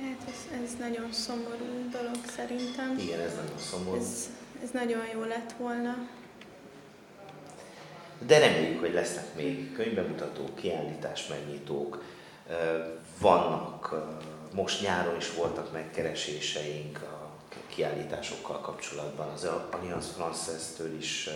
Hát 0.01 0.29
ez, 0.29 0.61
ez 0.63 0.75
nagyon 0.79 1.13
szomorú 1.13 1.89
dolog 1.91 2.17
szerintem. 2.35 2.97
Igen, 2.97 3.19
ez 3.19 3.35
nagyon 3.35 3.59
szomorú. 3.59 4.01
Ez, 4.01 4.29
ez 4.63 4.69
nagyon 4.73 5.01
jó 5.13 5.23
lett 5.23 5.51
volna. 5.57 6.07
De 8.25 8.39
reméljük, 8.39 8.79
hogy 8.79 8.93
lesznek 8.93 9.35
még 9.35 9.73
könyvbemutatók, 9.73 10.55
kiállítás 10.55 11.27
megnyitók, 11.27 12.03
vannak, 13.19 13.95
most 14.53 14.81
nyáron 14.81 15.15
is 15.15 15.33
voltak 15.33 15.71
megkereséseink 15.73 17.01
a 17.01 17.31
kiállításokkal 17.67 18.59
kapcsolatban. 18.61 19.27
Az 19.29 19.47
Alliance 19.71 20.07
Française-től 20.19 20.95
is 20.99 21.29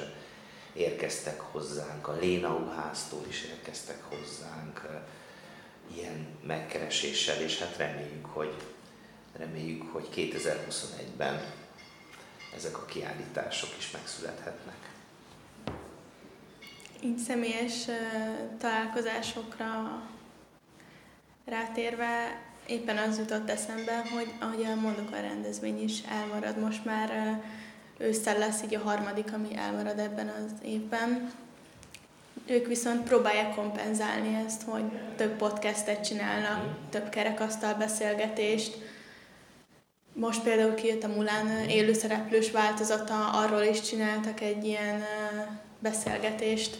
érkeztek 0.73 1.39
hozzánk, 1.39 2.07
a 2.07 2.17
Lénau 2.19 2.69
háztól 2.69 3.25
is 3.27 3.43
érkeztek 3.43 4.03
hozzánk 4.03 5.03
ilyen 5.95 6.27
megkereséssel, 6.43 7.41
és 7.41 7.59
hát 7.59 7.77
reméljük, 7.77 8.25
hogy, 8.25 8.53
reméljük, 9.37 9.91
hogy 9.91 10.07
2021-ben 10.15 11.41
ezek 12.55 12.77
a 12.77 12.85
kiállítások 12.85 13.69
is 13.77 13.91
megszülethetnek. 13.91 14.89
Így 17.03 17.17
személyes 17.17 17.85
találkozásokra 18.57 20.01
rátérve 21.45 22.41
éppen 22.67 22.97
az 22.97 23.17
jutott 23.17 23.49
eszembe, 23.49 23.97
hogy 23.97 24.33
ahogy 24.39 24.81
mondok 24.81 25.11
a 25.11 25.19
rendezvény 25.19 25.83
is 25.83 26.01
elmarad, 26.09 26.59
most 26.59 26.85
már 26.85 27.41
ősszel 28.01 28.37
lesz 28.37 28.61
így 28.63 28.75
a 28.75 28.79
harmadik, 28.79 29.33
ami 29.33 29.55
elmarad 29.55 29.99
ebben 29.99 30.27
az 30.27 30.51
évben. 30.65 31.31
Ők 32.45 32.67
viszont 32.67 33.03
próbálják 33.03 33.55
kompenzálni 33.55 34.43
ezt, 34.45 34.61
hogy 34.63 34.83
több 35.15 35.35
podcastet 35.35 36.05
csinálnak, 36.05 36.65
több 36.89 37.09
kerekasztal 37.09 37.73
beszélgetést. 37.73 38.77
Most 40.13 40.43
például 40.43 40.73
kijött 40.73 41.03
a 41.03 41.07
Mulán 41.07 41.69
élőszereplős 41.69 42.51
változata, 42.51 43.29
arról 43.29 43.61
is 43.61 43.81
csináltak 43.81 44.41
egy 44.41 44.65
ilyen 44.65 45.03
beszélgetést. 45.79 46.77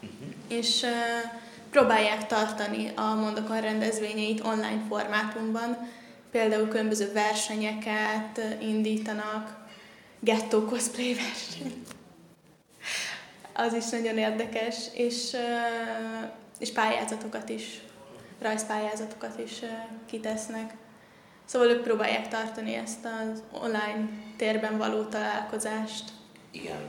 Uh-huh. 0.00 0.58
És 0.60 0.86
próbálják 1.70 2.26
tartani 2.26 2.92
a 2.94 3.14
Mondokon 3.14 3.60
rendezvényeit 3.60 4.44
online 4.44 4.82
formátumban. 4.88 5.76
Például 6.30 6.68
különböző 6.68 7.12
versenyeket 7.12 8.40
indítanak, 8.60 9.63
gettó 10.24 10.64
cosplay 10.64 11.14
verseny. 11.14 11.82
Az 13.52 13.74
is 13.74 13.88
nagyon 13.90 14.18
érdekes, 14.18 14.76
és, 14.94 15.36
és 16.58 16.72
pályázatokat 16.72 17.48
is, 17.48 17.80
rajzpályázatokat 18.40 19.38
is 19.38 19.60
kitesznek. 20.06 20.74
Szóval 21.44 21.68
ők 21.68 21.82
próbálják 21.82 22.28
tartani 22.28 22.74
ezt 22.74 23.04
az 23.04 23.42
online 23.62 24.08
térben 24.36 24.78
való 24.78 25.02
találkozást. 25.02 26.04
Igen. 26.50 26.80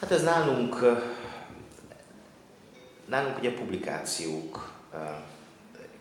Hát 0.00 0.10
ez 0.10 0.22
nálunk 0.22 0.76
Nálunk 3.10 3.38
ugye 3.38 3.54
publikációk 3.54 4.72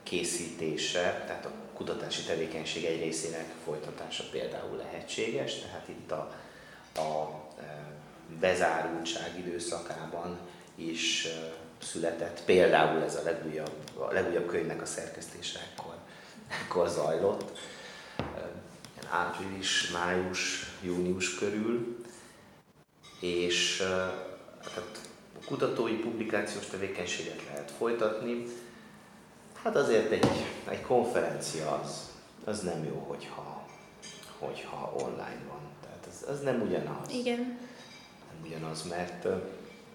készítése, 0.03 1.23
tehát 1.27 1.45
a 1.45 1.51
kutatási 1.79 2.21
tevékenység 2.21 2.85
egy 2.85 2.99
részének 2.99 3.45
folytatása 3.63 4.23
például 4.31 4.77
lehetséges, 4.77 5.55
tehát 5.55 5.87
itt 5.87 6.11
a, 6.11 6.31
a 6.95 7.39
bezárultság 8.39 9.37
időszakában 9.37 10.39
is 10.75 11.27
született. 11.81 12.43
Például 12.45 13.03
ez 13.03 13.15
a 13.15 13.23
legújabb, 13.23 13.75
a 13.95 14.11
legújabb 14.11 14.47
könyvnek 14.47 14.81
a 14.81 14.85
szerkesztése 14.85 15.59
ekkor, 15.59 15.95
ekkor 16.47 16.89
zajlott, 16.89 17.57
április, 19.09 19.89
május, 19.89 20.65
június 20.81 21.35
körül, 21.35 22.03
és 23.19 23.77
tehát 24.63 24.99
kutatói, 25.45 25.93
publikációs 25.93 26.65
tevékenységet 26.65 27.41
lehet 27.49 27.71
folytatni. 27.71 28.45
Hát 29.63 29.75
azért 29.75 30.11
egy, 30.11 30.27
egy 30.69 30.81
konferencia 30.81 31.71
az, 31.83 32.09
az 32.43 32.61
nem 32.61 32.83
jó, 32.83 33.05
hogyha, 33.07 33.65
hogyha 34.39 34.93
online 34.95 35.41
van. 35.47 35.59
Tehát 35.81 36.07
ez, 36.07 36.29
az 36.29 36.41
nem 36.41 36.61
ugyanaz. 36.61 37.11
Igen. 37.11 37.39
Nem 38.31 38.45
ugyanaz, 38.45 38.87
mert 38.87 39.27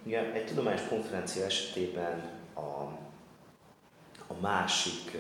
ugye, 0.03 0.33
egy 0.33 0.46
tudományos 0.46 0.88
konferencia 0.88 1.44
esetében 1.44 2.31
a, 2.55 2.61
a 4.27 4.35
másik 4.40 5.16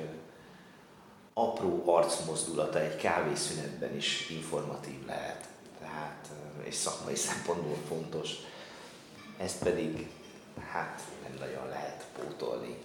apró 1.34 1.82
arcmozdulata 1.86 2.80
egy 2.80 2.96
kávészünetben 2.96 3.96
is 3.96 4.30
informatív 4.30 5.06
lehet. 5.06 5.48
Tehát, 5.80 6.28
és 6.62 6.74
szakmai 6.74 7.14
szempontból 7.14 7.76
fontos. 7.88 8.30
Ezt 9.38 9.62
pedig 9.62 10.08
hát 10.70 11.00
nem 11.22 11.36
nagyon 11.38 11.68
lehet 11.68 12.06
pótolni 12.18 12.76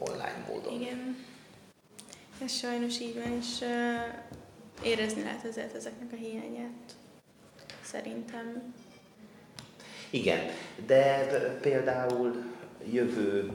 online 0.00 0.44
módon. 0.48 0.80
Igen. 0.80 1.16
Ez 2.42 2.52
sajnos 2.52 3.00
így 3.00 3.14
van, 3.14 3.36
és 3.40 3.60
uh, 3.60 4.86
érezni 4.86 5.22
lehet 5.22 5.44
ezért 5.44 5.74
ezeknek 5.74 6.12
a 6.12 6.16
hiányát. 6.16 6.96
Szerintem. 7.82 8.74
Igen, 10.10 10.50
de 10.86 11.26
például 11.60 12.44
jövő, 12.92 13.52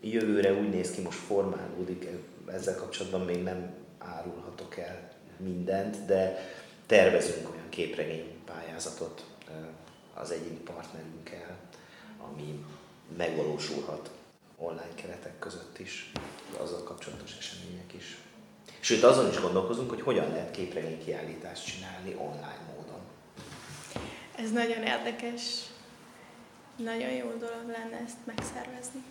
jövőre 0.00 0.54
úgy 0.54 0.68
néz 0.68 0.90
ki, 0.90 1.00
most 1.00 1.18
formálódik, 1.18 2.06
ezzel 2.52 2.76
kapcsolatban 2.76 3.20
még 3.20 3.42
nem 3.42 3.74
árulhatok 3.98 4.76
el 4.76 5.10
mindent, 5.36 6.04
de 6.06 6.48
tervezünk 6.86 7.50
olyan 7.50 7.68
képregény 7.68 8.34
pályázatot 8.44 9.24
az 10.14 10.30
egyik 10.30 10.58
partnerünkkel, 10.58 11.58
ami 12.30 12.64
megvalósulhat 13.16 14.10
online 14.60 14.94
keretek 14.94 15.38
között 15.38 15.78
is, 15.78 16.12
azzal 16.58 16.82
kapcsolatos 16.82 17.36
események 17.38 17.92
is. 17.92 18.18
Sőt, 18.80 19.02
azon 19.02 19.28
is 19.28 19.40
gondolkozunk, 19.40 19.88
hogy 19.88 20.00
hogyan 20.00 20.28
lehet 20.28 20.50
képregény 20.50 21.04
kiállítást 21.04 21.66
csinálni 21.66 22.14
online 22.14 22.60
módon. 22.76 23.00
Ez 24.36 24.52
nagyon 24.52 24.82
érdekes. 24.82 25.42
Nagyon 26.76 27.10
jó 27.10 27.28
dolog 27.28 27.66
lenne 27.66 28.00
ezt 28.04 28.18
megszervezni. 28.24 29.02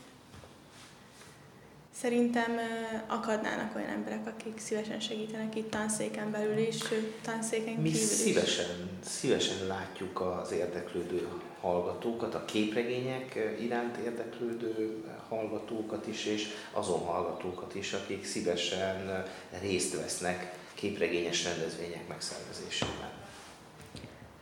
Szerintem 2.01 2.59
akadnának 3.07 3.75
olyan 3.75 3.89
emberek, 3.89 4.27
akik 4.27 4.59
szívesen 4.59 4.99
segítenek 4.99 5.55
itt 5.55 5.71
tanszéken 5.71 6.31
belül 6.31 6.57
is, 6.57 6.77
tanszéken 7.21 7.73
Mi 7.73 7.91
kívül 7.91 8.01
is. 8.01 8.07
szívesen, 8.07 8.89
szívesen 9.03 9.67
látjuk 9.67 10.21
az 10.21 10.51
érdeklődő 10.51 11.27
hallgatókat, 11.61 12.35
a 12.35 12.45
képregények 12.45 13.55
iránt 13.59 13.97
érdeklődő 13.97 15.03
hallgatókat 15.29 16.07
is, 16.07 16.25
és 16.25 16.47
azon 16.73 16.99
hallgatókat 16.99 17.75
is, 17.75 17.93
akik 17.93 18.25
szívesen 18.25 19.25
részt 19.61 19.95
vesznek 19.95 20.53
képregényes 20.73 21.43
rendezvények 21.43 22.07
megszervezésében. 22.07 23.11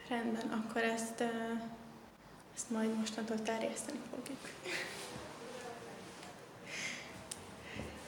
Rendben, 0.10 0.63
akkor 0.63 0.82
ezt, 0.82 1.24
ezt 2.56 2.70
majd 2.70 2.98
mostantól 2.98 3.41
terjeszteni 3.41 4.00
fogjuk. 4.10 4.39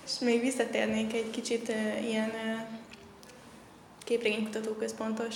És 0.09 0.19
még 0.19 0.41
visszatérnék 0.41 1.13
egy 1.13 1.29
kicsit 1.29 1.67
ilyen 2.01 2.31
képregénykutatóközpontos 4.03 5.35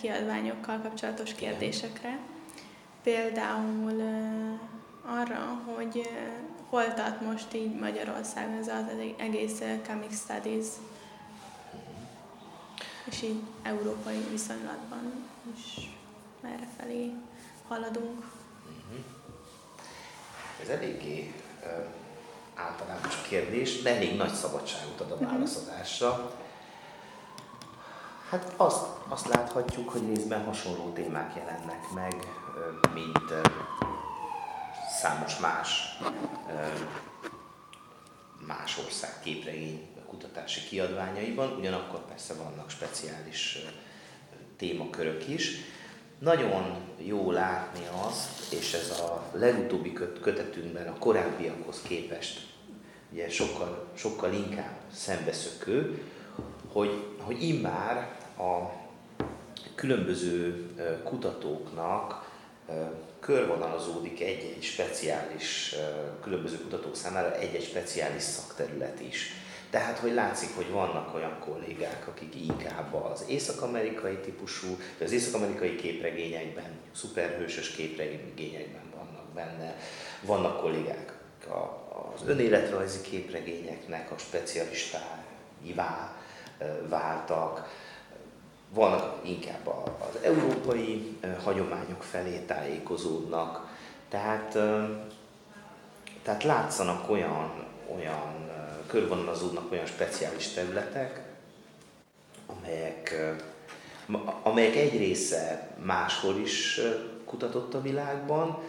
kiadványokkal 0.00 0.80
kapcsolatos 0.80 1.34
kérdésekre. 1.34 2.18
Például 3.02 4.02
arra, 5.04 5.62
hogy 5.64 6.08
hol 6.68 6.94
tart 6.94 7.20
most 7.20 7.54
így 7.54 7.78
Magyarországon 7.78 8.54
ez 8.54 8.68
az 8.68 8.84
egész 9.16 9.62
Comic 9.86 10.16
Studies, 10.16 10.66
és 13.04 13.22
így 13.22 13.40
európai 13.62 14.18
viszonylatban 14.30 15.12
is 15.56 15.90
merre 16.40 16.68
felé 16.78 17.12
haladunk. 17.68 18.24
Ez 20.62 20.68
eléggé 20.68 21.32
általános 22.68 23.22
kérdés, 23.28 23.82
de 23.82 23.94
elég 23.94 24.16
nagy 24.16 24.32
szabadságot 24.32 25.00
ad 25.00 25.10
a 25.10 25.14
mhm. 25.14 25.24
válaszadásra. 25.24 26.32
Hát 28.28 28.52
azt, 28.56 28.86
azt 29.08 29.28
láthatjuk, 29.28 29.88
hogy 29.88 30.06
részben 30.06 30.44
hasonló 30.44 30.92
témák 30.92 31.34
jelennek 31.36 31.90
meg, 31.94 32.14
mint 32.94 33.32
számos 35.00 35.38
más 35.38 35.98
más 38.46 38.78
ország 38.78 39.20
képregény 39.22 39.88
kutatási 40.06 40.60
kiadványaiban, 40.68 41.56
ugyanakkor 41.58 42.00
persze 42.04 42.34
vannak 42.34 42.70
speciális 42.70 43.58
témakörök 44.56 45.28
is. 45.28 45.56
Nagyon 46.18 46.76
jó 46.98 47.30
látni 47.30 47.86
azt, 48.06 48.52
és 48.52 48.72
ez 48.72 48.90
a 48.90 49.30
legutóbbi 49.32 49.92
kötetünkben 50.20 50.88
a 50.88 50.98
korábbiakhoz 50.98 51.82
képest 51.82 52.51
ugye 53.12 53.28
sokkal, 53.28 53.86
sokkal 53.94 54.32
inkább 54.32 54.80
szembeszökő, 54.94 56.02
hogy, 56.72 57.04
hogy 57.18 57.42
immár 57.42 58.16
a 58.38 58.80
különböző 59.74 60.66
kutatóknak 61.04 62.30
körvonalazódik 63.20 64.20
egy-egy 64.20 64.62
speciális, 64.62 65.74
különböző 66.22 66.56
kutatók 66.56 66.96
számára 66.96 67.36
egy-egy 67.36 67.64
speciális 67.64 68.22
szakterület 68.22 69.00
is. 69.00 69.30
Tehát, 69.70 69.98
hogy 69.98 70.12
látszik, 70.14 70.56
hogy 70.56 70.70
vannak 70.70 71.14
olyan 71.14 71.38
kollégák, 71.38 72.08
akik 72.08 72.34
inkább 72.34 72.94
az 72.94 73.24
észak-amerikai 73.28 74.16
típusú, 74.16 74.76
az 75.00 75.12
észak-amerikai 75.12 75.76
képregényekben, 75.76 76.70
szuperhősös 76.94 77.70
képregényekben 77.70 78.82
vannak 78.96 79.32
benne. 79.34 79.76
Vannak 80.22 80.60
kollégák 80.60 81.18
az 82.14 82.22
önéletrajzi 82.26 83.00
képregényeknek 83.00 84.10
a 84.10 84.18
specialistáivá 84.18 86.16
váltak, 86.88 87.68
vannak 88.68 89.28
inkább 89.28 89.66
az 89.98 90.18
európai 90.22 91.18
hagyományok 91.44 92.02
felé 92.02 92.38
tájékozódnak, 92.38 93.68
tehát, 94.08 94.58
tehát 96.22 96.42
látszanak 96.42 97.10
olyan, 97.10 97.66
olyan 97.94 98.50
körvonalazódnak 98.86 99.72
olyan 99.72 99.86
speciális 99.86 100.48
területek, 100.48 101.22
amelyek, 102.46 103.34
amelyek 104.42 104.76
egy 104.76 104.96
része 104.96 105.68
máshol 105.84 106.36
is 106.36 106.80
kutatott 107.24 107.74
a 107.74 107.82
világban, 107.82 108.62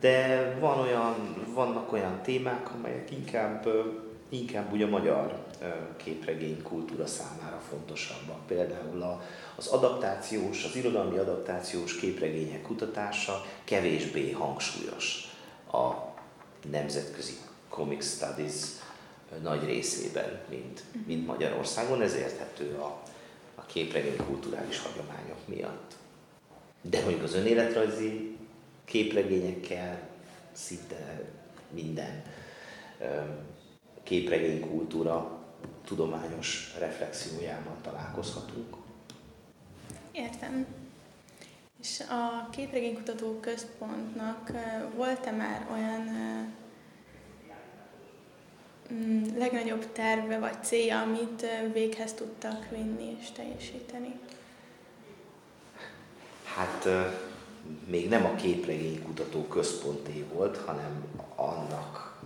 de 0.00 0.56
van 0.60 0.78
olyan, 0.78 1.44
vannak 1.54 1.92
olyan 1.92 2.22
témák, 2.22 2.74
amelyek 2.74 3.10
inkább, 3.10 3.68
inkább 4.28 4.72
ugye 4.72 4.84
a 4.84 4.88
magyar 4.88 5.46
képregény 5.96 6.62
kultúra 6.62 7.06
számára 7.06 7.60
fontosabbak. 7.68 8.46
Például 8.46 9.02
a, 9.02 9.22
az 9.56 9.66
adaptációs, 9.66 10.64
az 10.64 10.76
irodalmi 10.76 11.18
adaptációs 11.18 11.96
képregények 11.96 12.62
kutatása 12.62 13.44
kevésbé 13.64 14.30
hangsúlyos 14.30 15.32
a 15.72 15.92
nemzetközi 16.70 17.34
Comic 17.68 18.06
Studies 18.06 18.62
nagy 19.42 19.64
részében, 19.64 20.40
mint, 20.48 20.82
mint 21.06 21.26
Magyarországon. 21.26 22.02
Ez 22.02 22.14
érthető 22.14 22.74
a, 22.74 23.02
a 23.54 23.66
képregény 23.66 24.16
kulturális 24.26 24.78
hagyományok 24.78 25.38
miatt. 25.44 25.92
De 26.82 27.00
mondjuk 27.00 27.22
az 27.22 27.34
önéletrajzi 27.34 28.37
képregényekkel 28.88 30.08
szinte 30.52 31.24
minden 31.70 32.22
képregény 34.02 34.60
kultúra 34.60 35.38
tudományos 35.84 36.74
reflexiójában 36.78 37.76
találkozhatunk. 37.82 38.76
Értem. 40.12 40.66
És 41.80 42.00
a 42.00 42.48
Képregénykutató 42.50 43.40
Központnak 43.40 44.52
volt-e 44.94 45.30
már 45.30 45.66
olyan 45.72 46.02
mm, 48.92 49.36
legnagyobb 49.36 49.92
terve 49.92 50.38
vagy 50.38 50.62
célja, 50.62 51.00
amit 51.00 51.46
véghez 51.72 52.12
tudtak 52.12 52.68
vinni 52.70 53.16
és 53.20 53.30
teljesíteni? 53.30 54.18
Hát 56.44 56.88
még 57.86 58.08
nem 58.08 58.24
a 58.24 58.34
Képregénykutató 58.34 59.46
Központé 59.46 60.24
volt, 60.32 60.56
hanem 60.56 61.04
annak 61.36 62.18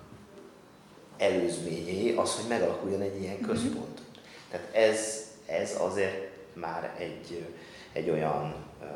előzményé 1.17 2.15
az, 2.15 2.35
hogy 2.35 2.49
megalakuljon 2.49 3.01
egy 3.01 3.21
ilyen 3.21 3.37
mhm. 3.37 3.45
központ. 3.45 4.01
Mm-hmm. 4.01 4.11
Tehát 4.51 4.75
ez, 4.75 5.31
ez 5.47 5.77
azért 5.81 6.31
már 6.53 6.95
egy, 6.99 7.47
egy 7.93 8.11
olyan, 8.11 8.55
ö, 8.83 8.87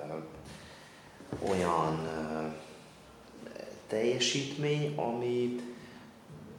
olyan 1.51 2.07
ö, 2.07 2.47
teljesítmény, 3.87 4.97
amit, 4.97 5.63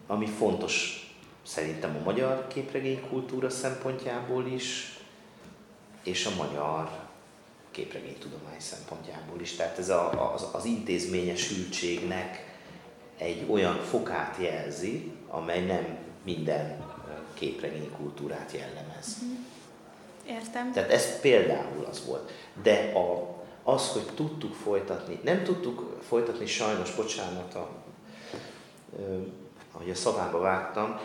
ami 0.08 0.26
fontos 0.26 1.06
szerintem 1.44 1.96
a 1.96 2.04
magyar 2.04 2.48
képregénykultúra 2.48 3.50
szempontjából 3.50 4.46
is, 4.46 5.00
és 6.04 6.26
a 6.26 6.36
magyar 6.36 7.07
képregénytudomány 7.78 8.60
szempontjából 8.60 9.42
is. 9.42 9.56
Tehát 9.56 9.78
ez 9.78 9.90
a, 9.90 10.34
az, 10.34 10.48
az 10.52 10.66
intézményesültségnek 10.66 12.56
egy 13.18 13.46
olyan 13.50 13.76
fokát 13.76 14.36
jelzi, 14.40 15.12
amely 15.28 15.66
nem 15.66 15.98
minden 16.24 16.86
képregénykultúrát 17.34 18.52
jellemez. 18.52 19.18
Mm-hmm. 19.24 19.44
Értem. 20.38 20.72
Tehát 20.72 20.92
ez 20.92 21.20
például 21.20 21.86
az 21.90 22.06
volt. 22.06 22.32
De 22.64 22.92
a, 22.94 23.36
az, 23.64 23.90
hogy 23.90 24.06
tudtuk 24.16 24.54
folytatni, 24.54 25.20
nem 25.24 25.44
tudtuk 25.44 25.98
folytatni 26.08 26.46
sajnos, 26.46 26.96
bocsánat, 26.96 27.54
a, 27.54 27.70
ahogy 29.72 29.90
a 29.90 29.96
szavába 29.96 30.40
vágtam, 30.40 31.00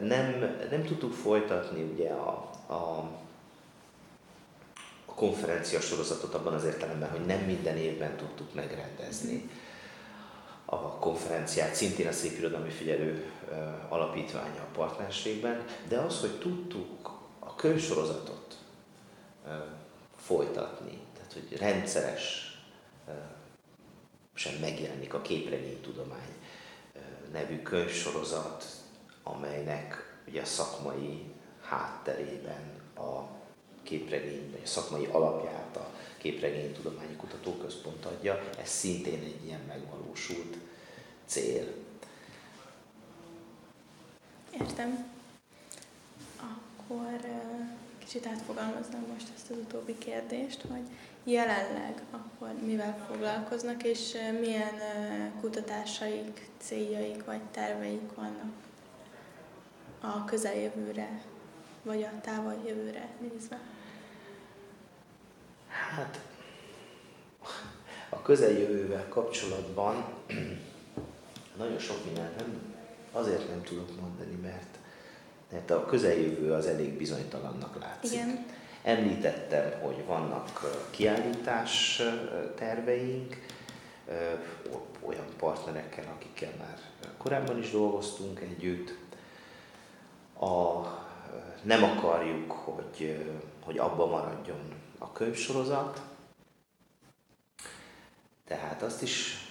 nem, 0.00 0.56
nem 0.70 0.84
tudtuk 0.84 1.12
folytatni 1.12 1.82
ugye 1.82 2.10
a, 2.10 2.50
a, 2.66 3.10
a 5.12 5.14
konferencia 5.14 5.80
sorozatot 5.80 6.34
abban 6.34 6.52
az 6.52 6.64
értelemben, 6.64 7.10
hogy 7.10 7.26
nem 7.26 7.40
minden 7.40 7.76
évben 7.76 8.16
tudtuk 8.16 8.54
megrendezni 8.54 9.50
a 10.64 10.76
konferenciát, 10.76 11.74
szintén 11.74 12.06
a 12.06 12.12
Szép 12.12 12.38
Irodalmi 12.38 12.70
Figyelő 12.70 13.30
Alapítványa 13.88 14.60
a 14.60 14.72
partnerségben, 14.72 15.64
de 15.88 15.98
az, 15.98 16.20
hogy 16.20 16.38
tudtuk 16.38 17.20
a 17.38 17.54
könyvsorozatot 17.54 18.56
folytatni, 20.16 20.98
tehát 21.14 21.32
hogy 21.32 21.58
rendszeres 21.58 22.56
sem 24.34 24.54
megjelenik 24.60 25.14
a 25.14 25.20
képregénytudomány 25.20 26.34
nevű 27.32 27.62
könyvsorozat, 27.62 28.64
amelynek 29.22 30.16
ugye 30.28 30.40
a 30.40 30.44
szakmai 30.44 31.32
hátterében 31.62 32.80
a 32.96 33.40
képregény, 33.82 34.50
vagy 34.50 34.60
a 34.64 34.66
szakmai 34.66 35.08
alapját 35.10 35.76
a 35.76 35.90
képregénytudományi 36.18 37.16
kutatóközpont 37.16 38.04
adja, 38.04 38.50
ez 38.60 38.68
szintén 38.68 39.22
egy 39.22 39.44
ilyen 39.44 39.60
megvalósult 39.68 40.56
cél. 41.26 41.74
Értem. 44.60 45.10
Akkor 46.36 47.20
kicsit 47.98 48.26
átfogalmaznám 48.26 49.06
most 49.12 49.26
ezt 49.34 49.50
az 49.50 49.56
utóbbi 49.56 49.98
kérdést, 49.98 50.64
hogy 50.70 50.82
jelenleg 51.24 52.02
akkor 52.10 52.52
mivel 52.66 53.06
foglalkoznak, 53.08 53.82
és 53.82 54.16
milyen 54.40 54.74
kutatásaik, 55.40 56.48
céljaik 56.58 57.24
vagy 57.24 57.42
terveik 57.50 58.14
vannak 58.14 58.52
a 60.00 60.24
közeljövőre, 60.24 61.22
vagy 61.82 62.02
a 62.02 62.20
távol 62.20 62.54
jövőre 62.66 63.08
nézve? 63.20 63.60
Hát 65.68 66.20
a 68.08 68.22
közeljövővel 68.22 69.08
kapcsolatban 69.08 70.04
nagyon 71.56 71.78
sok 71.78 72.04
mindent 72.04 72.36
nem, 72.36 72.74
azért 73.12 73.48
nem 73.48 73.62
tudok 73.62 74.00
mondani, 74.00 74.34
mert, 74.42 74.78
mert 75.50 75.70
a 75.70 75.84
közeljövő 75.84 76.52
az 76.52 76.66
elég 76.66 76.96
bizonytalannak 76.96 77.80
látszik. 77.80 78.12
Igen. 78.12 78.46
Említettem, 78.82 79.80
hogy 79.80 80.04
vannak 80.06 80.60
kiállítás 80.90 82.02
terveink, 82.56 83.46
olyan 85.00 85.26
partnerekkel, 85.38 86.04
akikkel 86.14 86.52
már 86.58 86.78
korábban 87.18 87.58
is 87.58 87.70
dolgoztunk 87.70 88.40
együtt. 88.40 88.94
A, 90.38 90.46
nem 91.62 91.82
akarjuk, 91.82 92.52
hogy, 92.52 93.26
hogy 93.64 93.78
abba 93.78 94.06
maradjon 94.06 94.74
a 94.98 95.12
könyvsorozat, 95.12 96.00
tehát 98.46 98.82
azt 98.82 99.02
is 99.02 99.46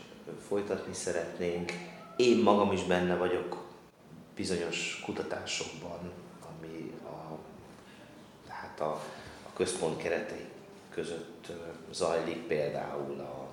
folytatni 0.48 0.94
szeretnénk. 0.94 1.72
Én 2.16 2.38
magam 2.38 2.72
is 2.72 2.84
benne 2.84 3.16
vagyok 3.16 3.70
bizonyos 4.36 5.02
kutatásokban, 5.06 6.12
ami 6.50 6.92
a, 7.06 7.38
tehát 8.48 8.80
a, 8.80 8.92
a 9.46 9.54
központ 9.54 9.98
keretei 9.98 10.50
között 10.90 11.52
zajlik, 11.92 12.48
például 12.48 13.20
a 13.20 13.48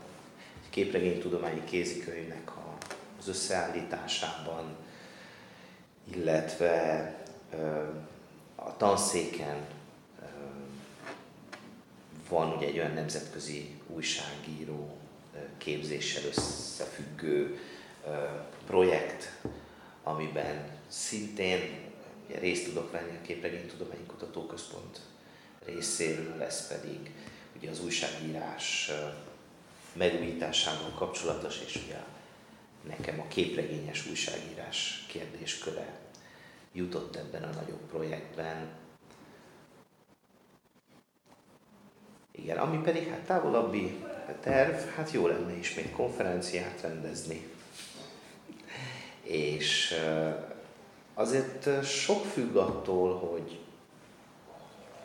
képregénytudományi 0.70 1.64
kézikönyvnek 1.64 2.56
a, 2.56 2.76
az 3.18 3.28
összeállításában, 3.28 4.76
illetve 6.14 7.14
a 8.58 8.76
tanszéken 8.76 9.66
van 12.28 12.56
ugye 12.56 12.66
egy 12.66 12.78
olyan 12.78 12.92
nemzetközi 12.92 13.80
újságíró 13.86 14.96
képzéssel 15.58 16.24
összefüggő 16.24 17.58
projekt, 18.66 19.32
amiben 20.02 20.68
szintén 20.88 21.60
részt 22.40 22.64
tudok 22.64 22.90
venni 22.90 23.16
a 23.16 23.26
Képregénytudományi 23.26 24.06
Kutatóközpont 24.06 25.00
részéről, 25.64 26.36
lesz 26.36 26.66
pedig 26.66 27.10
ugye 27.56 27.70
az 27.70 27.84
újságírás 27.84 28.90
megújításával 29.92 30.90
kapcsolatos, 30.90 31.60
és 31.66 31.80
ugye 31.86 31.98
nekem 32.88 33.20
a 33.20 33.28
képregényes 33.28 34.06
újságírás 34.06 35.04
kérdésköre 35.08 36.07
jutott 36.72 37.16
ebben 37.16 37.42
a 37.42 37.54
nagyobb 37.60 37.86
projektben. 37.90 38.68
Igen, 42.30 42.58
ami 42.58 42.78
pedig 42.78 43.08
hát 43.08 43.20
távolabbi 43.20 44.04
terv, 44.40 44.74
hát 44.96 45.10
jó 45.10 45.26
lenne 45.26 45.52
ismét 45.52 45.90
konferenciát 45.90 46.80
rendezni. 46.80 47.46
És 49.22 49.94
azért 51.14 51.84
sok 51.84 52.24
függ 52.24 52.56
attól, 52.56 53.18
hogy, 53.18 53.58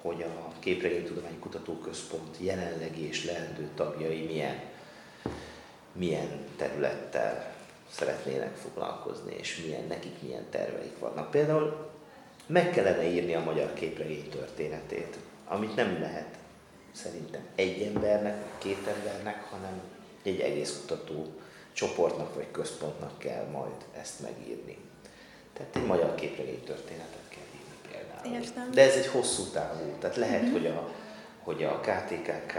hogy 0.01 0.21
a 0.21 0.51
Képregénytudományi 0.59 1.37
Kutatóközpont 1.39 2.37
jelenlegi 2.39 3.07
és 3.07 3.25
leendő 3.25 3.69
tagjai 3.75 4.25
milyen, 4.25 4.61
milyen 5.91 6.45
területtel 6.57 7.53
szeretnének 7.93 8.55
foglalkozni, 8.55 9.35
és 9.39 9.63
milyen, 9.65 9.83
nekik 9.87 10.21
milyen 10.21 10.45
terveik 10.49 10.99
vannak. 10.99 11.31
Például 11.31 11.91
meg 12.45 12.69
kellene 12.69 13.03
írni 13.03 13.33
a 13.33 13.43
magyar 13.43 13.73
képregény 13.73 14.29
történetét, 14.29 15.17
amit 15.47 15.75
nem 15.75 15.97
lehet 15.99 16.37
szerintem 16.91 17.41
egy 17.55 17.81
embernek, 17.81 18.35
vagy 18.35 18.57
két 18.57 18.87
embernek, 18.87 19.43
hanem 19.43 19.81
egy 20.23 20.39
egész 20.39 20.79
kutató 20.81 21.33
csoportnak 21.73 22.35
vagy 22.35 22.51
központnak 22.51 23.19
kell 23.19 23.45
majd 23.45 23.75
ezt 24.01 24.19
megírni. 24.19 24.77
Tehát 25.53 25.75
egy 25.75 25.85
magyar 25.85 26.15
képregény 26.15 26.63
történetet 26.63 27.27
kell 27.29 27.43
írni 27.55 27.75
például. 27.91 28.41
Értem. 28.41 28.71
De 28.71 28.81
ez 28.81 28.95
egy 28.95 29.07
hosszú 29.07 29.43
távú, 29.43 29.95
tehát 29.99 30.15
lehet, 30.15 30.41
mm-hmm. 30.41 30.51
hogy, 30.51 30.65
a, 30.65 30.89
hogy 31.43 31.63
a 31.63 31.79
KTKK 31.79 32.53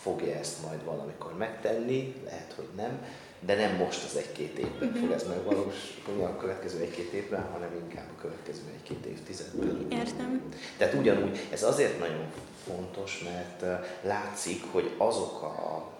fogja 0.00 0.34
ezt 0.34 0.62
majd 0.66 0.84
valamikor 0.84 1.36
megtenni, 1.36 2.22
lehet, 2.24 2.52
hogy 2.56 2.68
nem, 2.76 3.04
de 3.40 3.54
nem 3.54 3.76
most 3.76 4.04
az 4.04 4.16
egy-két 4.16 4.58
évben 4.58 4.88
uh-huh. 4.88 5.00
fog 5.00 5.10
ez 5.10 5.26
megvalósulni 5.28 6.22
a 6.22 6.36
következő 6.36 6.80
egy-két 6.80 7.12
évben, 7.12 7.42
hanem 7.52 7.74
inkább 7.82 8.08
a 8.16 8.20
következő 8.20 8.60
egy-két 8.74 9.04
évtizedben. 9.04 9.86
Értem. 9.90 10.42
Tehát 10.76 10.94
ugyanúgy, 10.94 11.38
ez 11.52 11.62
azért 11.62 11.98
nagyon 11.98 12.26
fontos, 12.66 13.22
mert 13.24 13.84
látszik, 14.02 14.62
hogy 14.70 14.94
azok 14.96 15.42
a, 15.42 15.90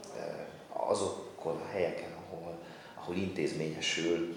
azokon 0.69 1.57
a 1.57 1.69
helyeken, 1.73 2.11
ahol, 2.27 2.59
ahol 2.95 3.17
intézményesül 3.17 4.37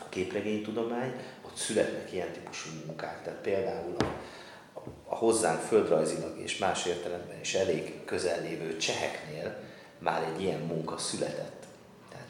a 0.00 0.08
képregénytudomány, 0.08 1.12
ott 1.46 1.56
születnek 1.56 2.12
ilyen 2.12 2.32
típusú 2.32 2.68
munkák. 2.86 3.22
Tehát 3.22 3.40
például 3.40 3.94
a, 3.98 4.80
a 5.04 5.14
hozzánk 5.14 5.60
földrajzilag 5.60 6.38
és 6.38 6.58
más 6.58 6.86
értelemben 6.86 7.40
is 7.40 7.54
elég 7.54 8.04
közel 8.04 8.42
lévő 8.42 8.76
cseheknél 8.76 9.58
már 9.98 10.22
egy 10.34 10.42
ilyen 10.42 10.60
munka 10.60 10.98
született 10.98 11.64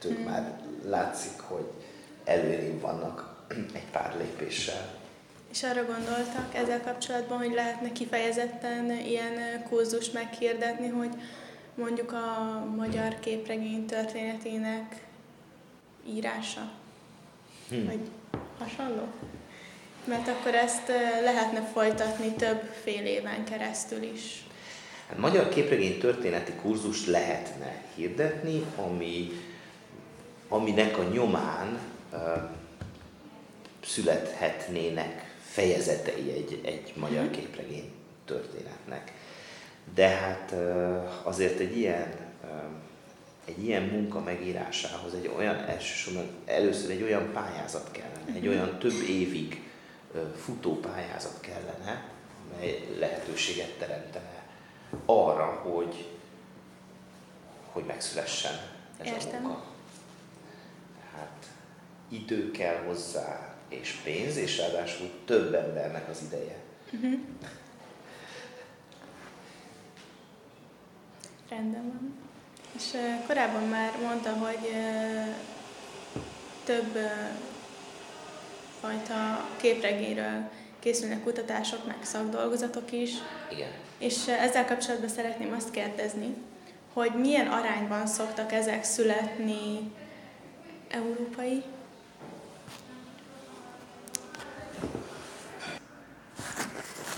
ők 0.05 0.19
mm. 0.19 0.25
már 0.25 0.59
látszik, 0.85 1.41
hogy 1.41 1.67
előrébb 2.25 2.81
vannak 2.81 3.45
egy 3.79 3.91
pár 3.93 4.17
lépéssel. 4.19 5.03
És 5.51 5.63
arra 5.63 5.85
gondoltak 5.85 6.55
ezzel 6.55 6.81
kapcsolatban, 6.81 7.39
hogy 7.39 7.53
lehetne 7.55 7.93
kifejezetten 7.93 8.91
ilyen 8.91 9.63
kurzust 9.69 10.13
meghirdetni, 10.13 10.89
hogy 10.89 11.11
mondjuk 11.75 12.13
a 12.13 12.65
magyar 12.77 13.21
képregény 13.21 13.87
történetének 13.87 15.05
írása? 16.09 16.71
Hmm. 17.69 17.85
Vagy 17.85 18.01
hasonló? 18.59 19.07
Mert 20.05 20.29
akkor 20.29 20.55
ezt 20.55 20.89
lehetne 21.23 21.63
folytatni 21.73 22.31
több 22.31 22.61
fél 22.83 23.05
éven 23.07 23.45
keresztül 23.45 24.03
is. 24.03 24.45
Hát 25.09 25.19
magyar 25.19 25.49
képregény 25.49 25.99
történeti 25.99 26.53
kurzust 26.53 27.07
lehetne 27.07 27.83
hirdetni, 27.95 28.65
ami 28.77 29.31
aminek 30.55 30.99
a 30.99 31.03
nyomán 31.03 31.79
születhetnének 33.85 35.37
fejezetei 35.41 36.31
egy, 36.31 36.61
egy 36.65 36.93
magyar 36.97 37.25
mhm. 37.25 37.33
képregény 37.33 37.93
történetnek. 38.25 39.13
De 39.95 40.09
hát 40.09 40.55
azért 41.23 41.59
egy 41.59 41.77
ilyen, 41.77 42.15
egy 43.45 43.65
ilyen 43.65 43.83
munka 43.83 44.21
megírásához 44.21 45.15
egy 45.15 45.31
olyan 45.37 45.57
elsősorban 45.57 46.29
először 46.47 46.91
egy 46.91 47.03
olyan 47.03 47.33
pályázat 47.33 47.91
kellene, 47.91 48.35
egy 48.35 48.43
mhm. 48.43 48.49
olyan 48.49 48.79
több 48.79 49.09
évig 49.09 49.63
futó 50.45 50.81
pályázat 50.81 51.41
kellene, 51.41 52.09
amely 52.55 52.89
lehetőséget 52.99 53.79
teremtene 53.79 54.43
arra, 55.05 55.45
hogy, 55.45 56.09
hogy 57.73 57.85
megszülessen 57.85 58.53
ez 58.99 59.07
Értem. 59.07 59.45
a 59.45 59.49
munka 59.49 59.74
idő 62.09 62.51
kell 62.51 62.77
hozzá, 62.87 63.55
és 63.69 63.91
pénz, 64.05 64.37
és 64.37 64.59
ráadásul 64.59 65.11
több 65.25 65.55
embernek 65.55 66.09
az 66.09 66.23
ideje. 66.27 66.57
Uh-huh. 66.93 67.21
Rendben 71.49 71.83
van. 71.83 72.17
És 72.77 72.93
uh, 72.93 73.27
korábban 73.27 73.63
már 73.63 73.93
mondta, 74.03 74.33
hogy 74.33 74.71
uh, 74.71 75.35
több 76.65 76.95
uh, 76.95 77.11
fajta 78.81 79.49
képregényről 79.57 80.51
készülnek 80.79 81.23
kutatások, 81.23 81.87
meg 81.87 81.97
szakdolgozatok 82.03 82.93
is. 82.93 83.11
Igen. 83.51 83.71
És 83.99 84.29
ezzel 84.29 84.67
kapcsolatban 84.67 85.09
szeretném 85.09 85.53
azt 85.53 85.71
kérdezni, 85.71 86.35
hogy 86.93 87.11
milyen 87.15 87.47
arányban 87.47 88.07
szoktak 88.07 88.53
ezek 88.53 88.85
születni 88.85 89.93
európai 90.89 91.63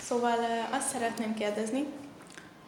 Szóval 0.03 0.39
azt 0.71 0.89
szeretném 0.89 1.35
kérdezni, 1.35 1.87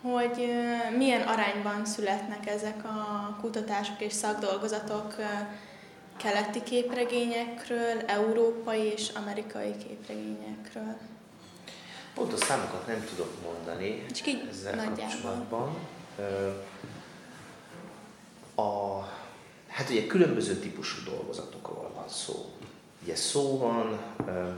hogy 0.03 0.49
milyen 0.97 1.29
arányban 1.29 1.85
születnek 1.85 2.47
ezek 2.47 2.85
a 2.85 3.37
kutatások 3.41 4.01
és 4.01 4.13
szakdolgozatok 4.13 5.15
keleti 6.17 6.63
képregényekről, 6.63 8.01
európai 8.07 8.81
és 8.81 9.09
amerikai 9.09 9.77
képregényekről? 9.77 10.97
Pontos 12.15 12.41
számokat 12.41 12.87
nem 12.87 13.05
tudok 13.05 13.33
mondani 13.43 14.07
Csak 14.07 14.27
így 14.27 14.49
ezzel 14.51 14.75
nagyjából. 14.75 15.05
kapcsolatban. 15.05 15.77
A, 18.55 19.03
hát 19.69 19.91
ugye 19.91 20.07
különböző 20.07 20.55
típusú 20.55 21.05
dolgozatokról 21.05 21.91
van 21.95 22.09
szó. 22.09 22.47
Ugye 23.03 23.17
szó 23.17 23.59
van 23.59 23.99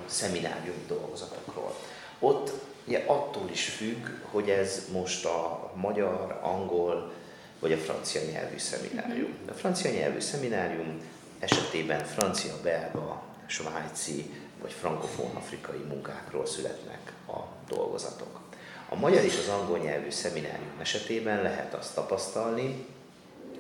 szemináriumi 0.06 0.84
dolgozatokról. 0.88 1.74
Ott 2.18 2.52
ugye 2.86 3.04
attól 3.06 3.48
is 3.50 3.64
függ, 3.68 4.06
hogy 4.30 4.50
ez 4.50 4.88
most 4.92 5.24
a 5.24 5.72
magyar, 5.74 6.38
angol 6.42 7.12
vagy 7.58 7.72
a 7.72 7.76
francia 7.76 8.20
nyelvű 8.32 8.58
szeminárium. 8.58 9.30
Mhm. 9.30 9.50
A 9.50 9.52
francia 9.52 9.90
nyelvű 9.90 10.20
szeminárium 10.20 11.00
esetében 11.38 12.04
francia, 12.04 12.52
belga, 12.62 13.22
svájci 13.46 14.30
vagy 14.60 14.72
frankofón 14.72 15.34
afrikai 15.34 15.78
munkákról 15.88 16.46
születnek 16.46 17.12
a 17.28 17.38
dolgozatok. 17.68 18.40
A 18.88 18.94
magyar 18.94 19.24
és 19.24 19.38
az 19.38 19.48
angol 19.48 19.78
nyelvű 19.78 20.10
szeminárium 20.10 20.78
esetében 20.80 21.42
lehet 21.42 21.74
azt 21.74 21.94
tapasztalni, 21.94 22.86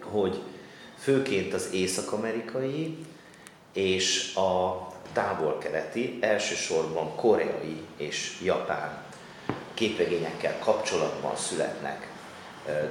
hogy 0.02 0.42
főként 1.00 1.54
az 1.54 1.68
észak-amerikai 1.72 2.96
és 3.72 4.34
a 4.34 4.88
távol-keleti, 5.12 6.18
elsősorban 6.20 7.14
koreai 7.14 7.80
és 7.96 8.40
japán 8.44 9.02
képregényekkel 9.74 10.58
kapcsolatban 10.58 11.36
születnek 11.36 12.12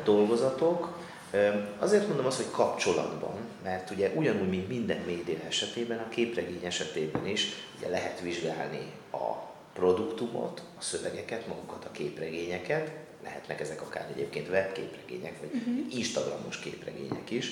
dolgozatok. 0.03 0.97
Azért 1.79 2.07
mondom 2.07 2.25
azt, 2.25 2.37
hogy 2.37 2.51
kapcsolatban, 2.51 3.35
mert 3.63 3.89
ugye 3.89 4.11
ugyanúgy, 4.15 4.49
mint 4.49 4.67
minden 4.67 5.03
média 5.05 5.37
esetében, 5.47 5.99
a 5.99 6.09
képregény 6.09 6.65
esetében 6.65 7.27
is 7.27 7.47
ugye 7.77 7.89
lehet 7.89 8.19
vizsgálni 8.19 8.91
a 9.11 9.33
produktumot, 9.73 10.61
a 10.77 10.81
szövegeket, 10.81 11.47
magukat 11.47 11.85
a 11.85 11.91
képregényeket, 11.91 12.91
lehetnek 13.23 13.59
ezek 13.59 13.81
akár 13.81 14.07
egyébként 14.13 14.49
webképregények, 14.49 15.39
vagy 15.39 15.49
uh-huh. 15.53 15.97
instagramos 15.97 16.59
képregények 16.59 17.29
is. 17.29 17.51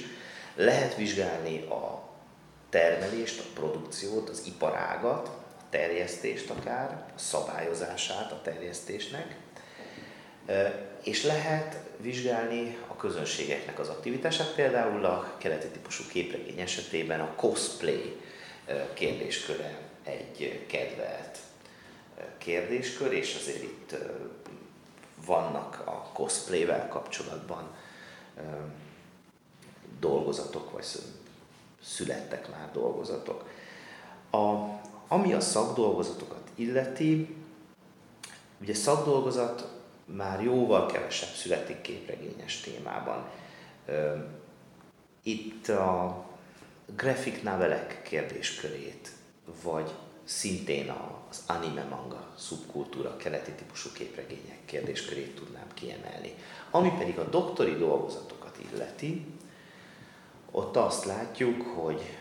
Lehet 0.57 0.95
vizsgálni 0.95 1.61
a 1.61 2.09
termelést, 2.69 3.39
a 3.39 3.43
produkciót, 3.53 4.29
az 4.29 4.43
iparágat, 4.45 5.29
terjesztést 5.69 6.49
akár, 6.49 7.05
a 7.15 7.19
szabályozását 7.19 8.31
a 8.31 8.41
terjesztésnek, 8.41 9.35
és 11.03 11.23
lehet 11.23 11.77
vizsgálni 11.97 12.77
a 12.87 12.95
közönségeknek 12.95 13.79
az 13.79 13.87
aktivitását, 13.87 14.53
például 14.53 15.05
a 15.05 15.33
keleti 15.37 15.67
típusú 15.67 16.03
képregény 16.09 16.59
esetében 16.59 17.19
a 17.19 17.33
cosplay 17.35 18.21
kérdésköre 18.93 19.77
egy 20.03 20.65
kedvelt 20.67 21.37
kérdéskör, 22.37 23.13
és 23.13 23.35
azért 23.35 23.63
itt 23.63 23.95
vannak 25.25 25.81
a 25.85 26.09
cosplayvel 26.13 26.87
kapcsolatban 26.87 27.75
dolgozatok, 29.99 30.71
vagy 30.71 30.85
születtek 31.81 32.49
már 32.51 32.71
dolgozatok. 32.71 33.49
A 34.31 34.75
ami 35.07 35.33
a 35.33 35.39
szakdolgozatokat 35.39 36.49
illeti, 36.55 37.35
ugye 38.61 38.73
szakdolgozat 38.73 39.67
már 40.05 40.43
jóval 40.43 40.85
kevesebb 40.85 41.33
születik 41.33 41.81
képregényes 41.81 42.59
témában. 42.59 43.29
Itt 45.23 45.67
a 45.67 46.23
graphic 46.95 47.43
novelek 47.43 48.01
kérdéskörét, 48.01 49.11
vagy 49.63 49.91
szintén 50.23 50.93
az 51.29 51.43
anime 51.47 51.83
manga 51.83 52.27
szubkultúra, 52.37 53.17
keleti 53.17 53.51
típusú 53.51 53.89
képregények 53.91 54.65
kérdéskörét 54.65 55.35
tudnám 55.35 55.67
kiemelni. 55.73 56.33
Ami 56.71 56.91
pedig 56.97 57.19
a 57.19 57.29
doktori 57.29 57.75
dolgozatokat 57.75 58.57
illeti, 58.71 59.25
ott 60.51 60.75
azt 60.75 61.05
látjuk, 61.05 61.61
hogy 61.61 62.17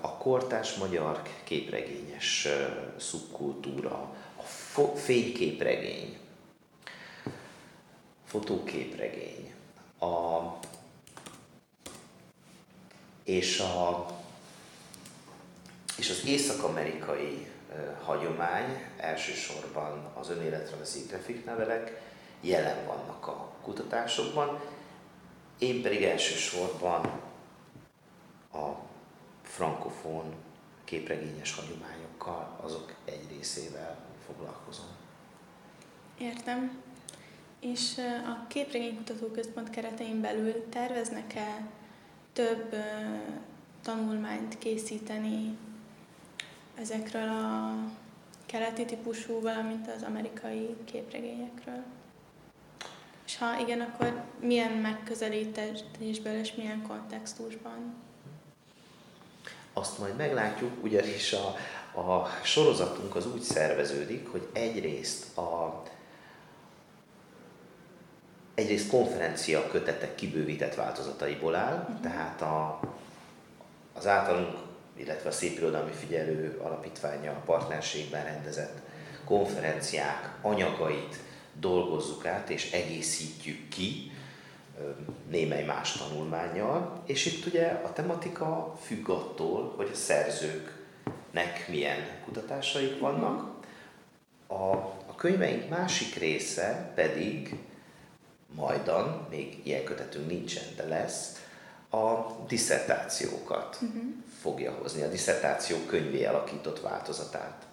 a 0.00 0.16
kortás 0.16 0.74
magyar 0.74 1.22
képregényes 1.44 2.48
szubkultúra, 2.96 4.14
a 4.74 4.82
fényképregény, 4.96 6.18
fotóképregény, 8.24 9.54
a, 9.98 10.40
és, 13.24 13.58
a, 13.58 14.06
és 15.98 16.10
az 16.10 16.24
észak-amerikai 16.26 17.46
hagyomány, 18.02 18.84
elsősorban 18.96 20.10
az 20.14 20.30
önéletrajzi 20.30 21.00
grafiknevelek 21.08 22.00
jelen 22.40 22.86
vannak 22.86 23.26
a 23.26 23.52
kutatásokban, 23.62 24.60
én 25.58 25.82
pedig 25.82 26.02
elsősorban 26.02 27.20
a 28.56 28.80
frankofón 29.42 30.34
képregényes 30.84 31.54
hagyományokkal, 31.54 32.58
azok 32.62 32.94
egy 33.04 33.26
részével 33.28 33.98
foglalkozom. 34.26 34.86
Értem. 36.18 36.82
És 37.60 37.98
a 38.24 38.46
Képregénykutató 38.46 39.26
Központ 39.26 39.70
keretein 39.70 40.20
belül 40.20 40.68
terveznek-e 40.68 41.66
több 42.32 42.74
tanulmányt 43.82 44.58
készíteni 44.58 45.56
ezekről 46.74 47.28
a 47.28 47.74
keleti 48.46 48.84
típusú, 48.84 49.40
valamint 49.40 49.88
az 49.96 50.02
amerikai 50.02 50.76
képregényekről? 50.84 51.82
És 53.26 53.38
ha 53.38 53.60
igen, 53.60 53.80
akkor 53.80 54.22
milyen 54.40 54.72
megközelítésből 54.72 56.38
és 56.38 56.54
milyen 56.54 56.82
kontextusban? 56.82 57.94
Azt 59.78 59.98
majd 59.98 60.16
meglátjuk, 60.16 60.84
ugyanis 60.84 61.32
a, 61.32 61.46
a 62.00 62.28
sorozatunk 62.42 63.14
az 63.14 63.26
úgy 63.26 63.40
szerveződik, 63.40 64.28
hogy 64.28 64.48
egyrészt 64.52 65.36
a 65.38 65.82
egyrészt 68.54 68.90
konferencia 68.90 69.68
kötetek 69.68 70.14
kibővített 70.14 70.74
változataiból 70.74 71.54
áll, 71.54 71.74
uh-huh. 71.80 72.00
tehát 72.00 72.42
a, 72.42 72.80
az 73.92 74.06
általunk, 74.06 74.56
illetve 74.96 75.28
a 75.28 75.32
Szépirodalmi 75.32 75.92
Figyelő 75.92 76.60
Alapítványa 76.62 77.32
partnerségben 77.44 78.24
rendezett 78.24 78.78
konferenciák 79.24 80.36
anyagait 80.42 81.16
dolgozzuk 81.52 82.26
át 82.26 82.50
és 82.50 82.72
egészítjük 82.72 83.68
ki 83.68 84.12
némely 85.30 85.64
más 85.64 85.92
tanulmányjal, 85.92 87.02
és 87.06 87.26
itt 87.26 87.46
ugye 87.46 87.66
a 87.66 87.92
tematika 87.92 88.78
függ 88.82 89.08
attól, 89.08 89.72
hogy 89.76 89.90
a 89.92 89.96
szerzőknek 89.96 91.68
milyen 91.68 91.98
kutatásaik 92.24 93.00
vannak. 93.00 93.54
A, 94.46 94.72
a 95.06 95.14
könyveink 95.16 95.68
másik 95.68 96.14
része 96.14 96.92
pedig 96.94 97.56
majdan, 98.54 99.26
még 99.30 99.60
ilyen 99.62 99.84
kötetünk 99.84 100.28
nincsen, 100.28 100.64
de 100.76 100.84
lesz, 100.84 101.44
a 101.90 102.36
diszertációkat 102.48 103.78
uh-huh. 103.82 104.02
fogja 104.40 104.72
hozni, 104.72 105.02
a 105.02 105.08
diszertáció 105.08 105.76
könyvé 105.86 106.24
alakított 106.24 106.80
változatát 106.80 107.66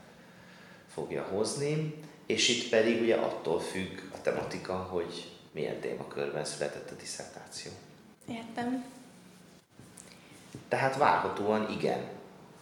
fogja 0.94 1.24
hozni, 1.24 1.96
és 2.26 2.50
itt 2.50 2.70
pedig 2.70 3.02
ugye 3.02 3.16
attól 3.16 3.60
függ 3.60 4.00
a 4.14 4.22
tematika, 4.22 4.74
hogy 4.74 5.32
milyen 5.54 5.80
témakörben 5.80 6.46
született 6.46 6.92
a 6.92 6.96
diszertáció. 6.96 7.72
Értem. 8.28 8.86
Tehát 10.68 10.98
várhatóan 10.98 11.72
igen 11.72 12.10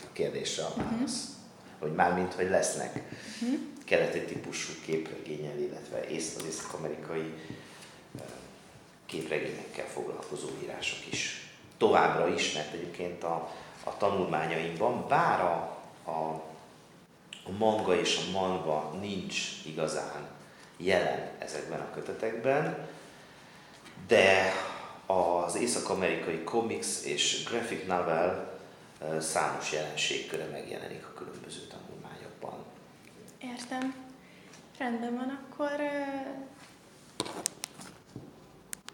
a 0.03 0.11
kérdésre 0.11 0.63
a 0.63 0.73
mhm. 0.75 0.79
válasz. 0.79 1.23
Uh-huh. 1.23 1.39
Hogy 1.79 1.93
mármint, 1.93 2.33
hogy 2.33 2.49
lesznek 2.49 2.95
uh-huh. 2.95 3.59
keleti 3.85 4.19
típusú 4.19 4.73
képregényel, 4.85 5.59
illetve 5.59 5.99
az 5.99 6.45
észak-amerikai 6.47 7.33
képregényekkel 9.05 9.87
foglalkozó 9.87 10.47
írások 10.63 11.11
is. 11.11 11.49
Továbbra 11.77 12.27
is, 12.27 12.53
mert 12.53 12.73
egyébként 12.73 13.23
a, 13.23 13.53
a 13.83 13.97
tanulmányaimban, 13.97 15.07
bár 15.07 15.41
a, 15.41 15.77
a, 16.03 16.43
a 17.43 17.51
manga 17.57 17.99
és 17.99 18.17
a 18.17 18.31
manva 18.31 18.97
nincs 18.99 19.65
igazán 19.65 20.29
jelen 20.85 21.29
ezekben 21.39 21.79
a 21.79 21.93
kötetekben, 21.93 22.87
de 24.07 24.53
az 25.05 25.55
észak-amerikai 25.55 26.43
comics 26.43 27.03
és 27.03 27.43
graphic 27.43 27.87
novel 27.87 28.59
számos 29.19 29.71
jelenségköre 29.71 30.45
megjelenik 30.45 31.05
a 31.05 31.13
különböző 31.13 31.59
tanulmányokban. 31.59 32.65
Értem. 33.39 33.95
Rendben 34.77 35.15
van, 35.15 35.39
akkor 35.41 35.71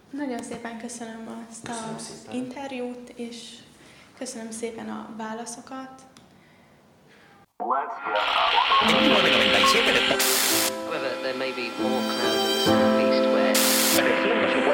nagyon 0.10 0.44
szépen 0.44 0.80
köszönöm 0.80 1.46
azt 1.50 1.68
az 1.68 2.28
interjút, 2.32 3.10
és 3.10 3.54
köszönöm 4.18 4.52
szépen 4.52 4.90
a 4.90 5.10
válaszokat. 5.18 6.02
However, 7.58 8.08
there 11.28 11.36
may 11.36 11.52
be 11.52 11.70
more 11.82 12.02
cloud 12.04 12.40
in 12.40 12.46
the 12.48 12.64
southeast 12.64 13.32
where. 13.34 14.67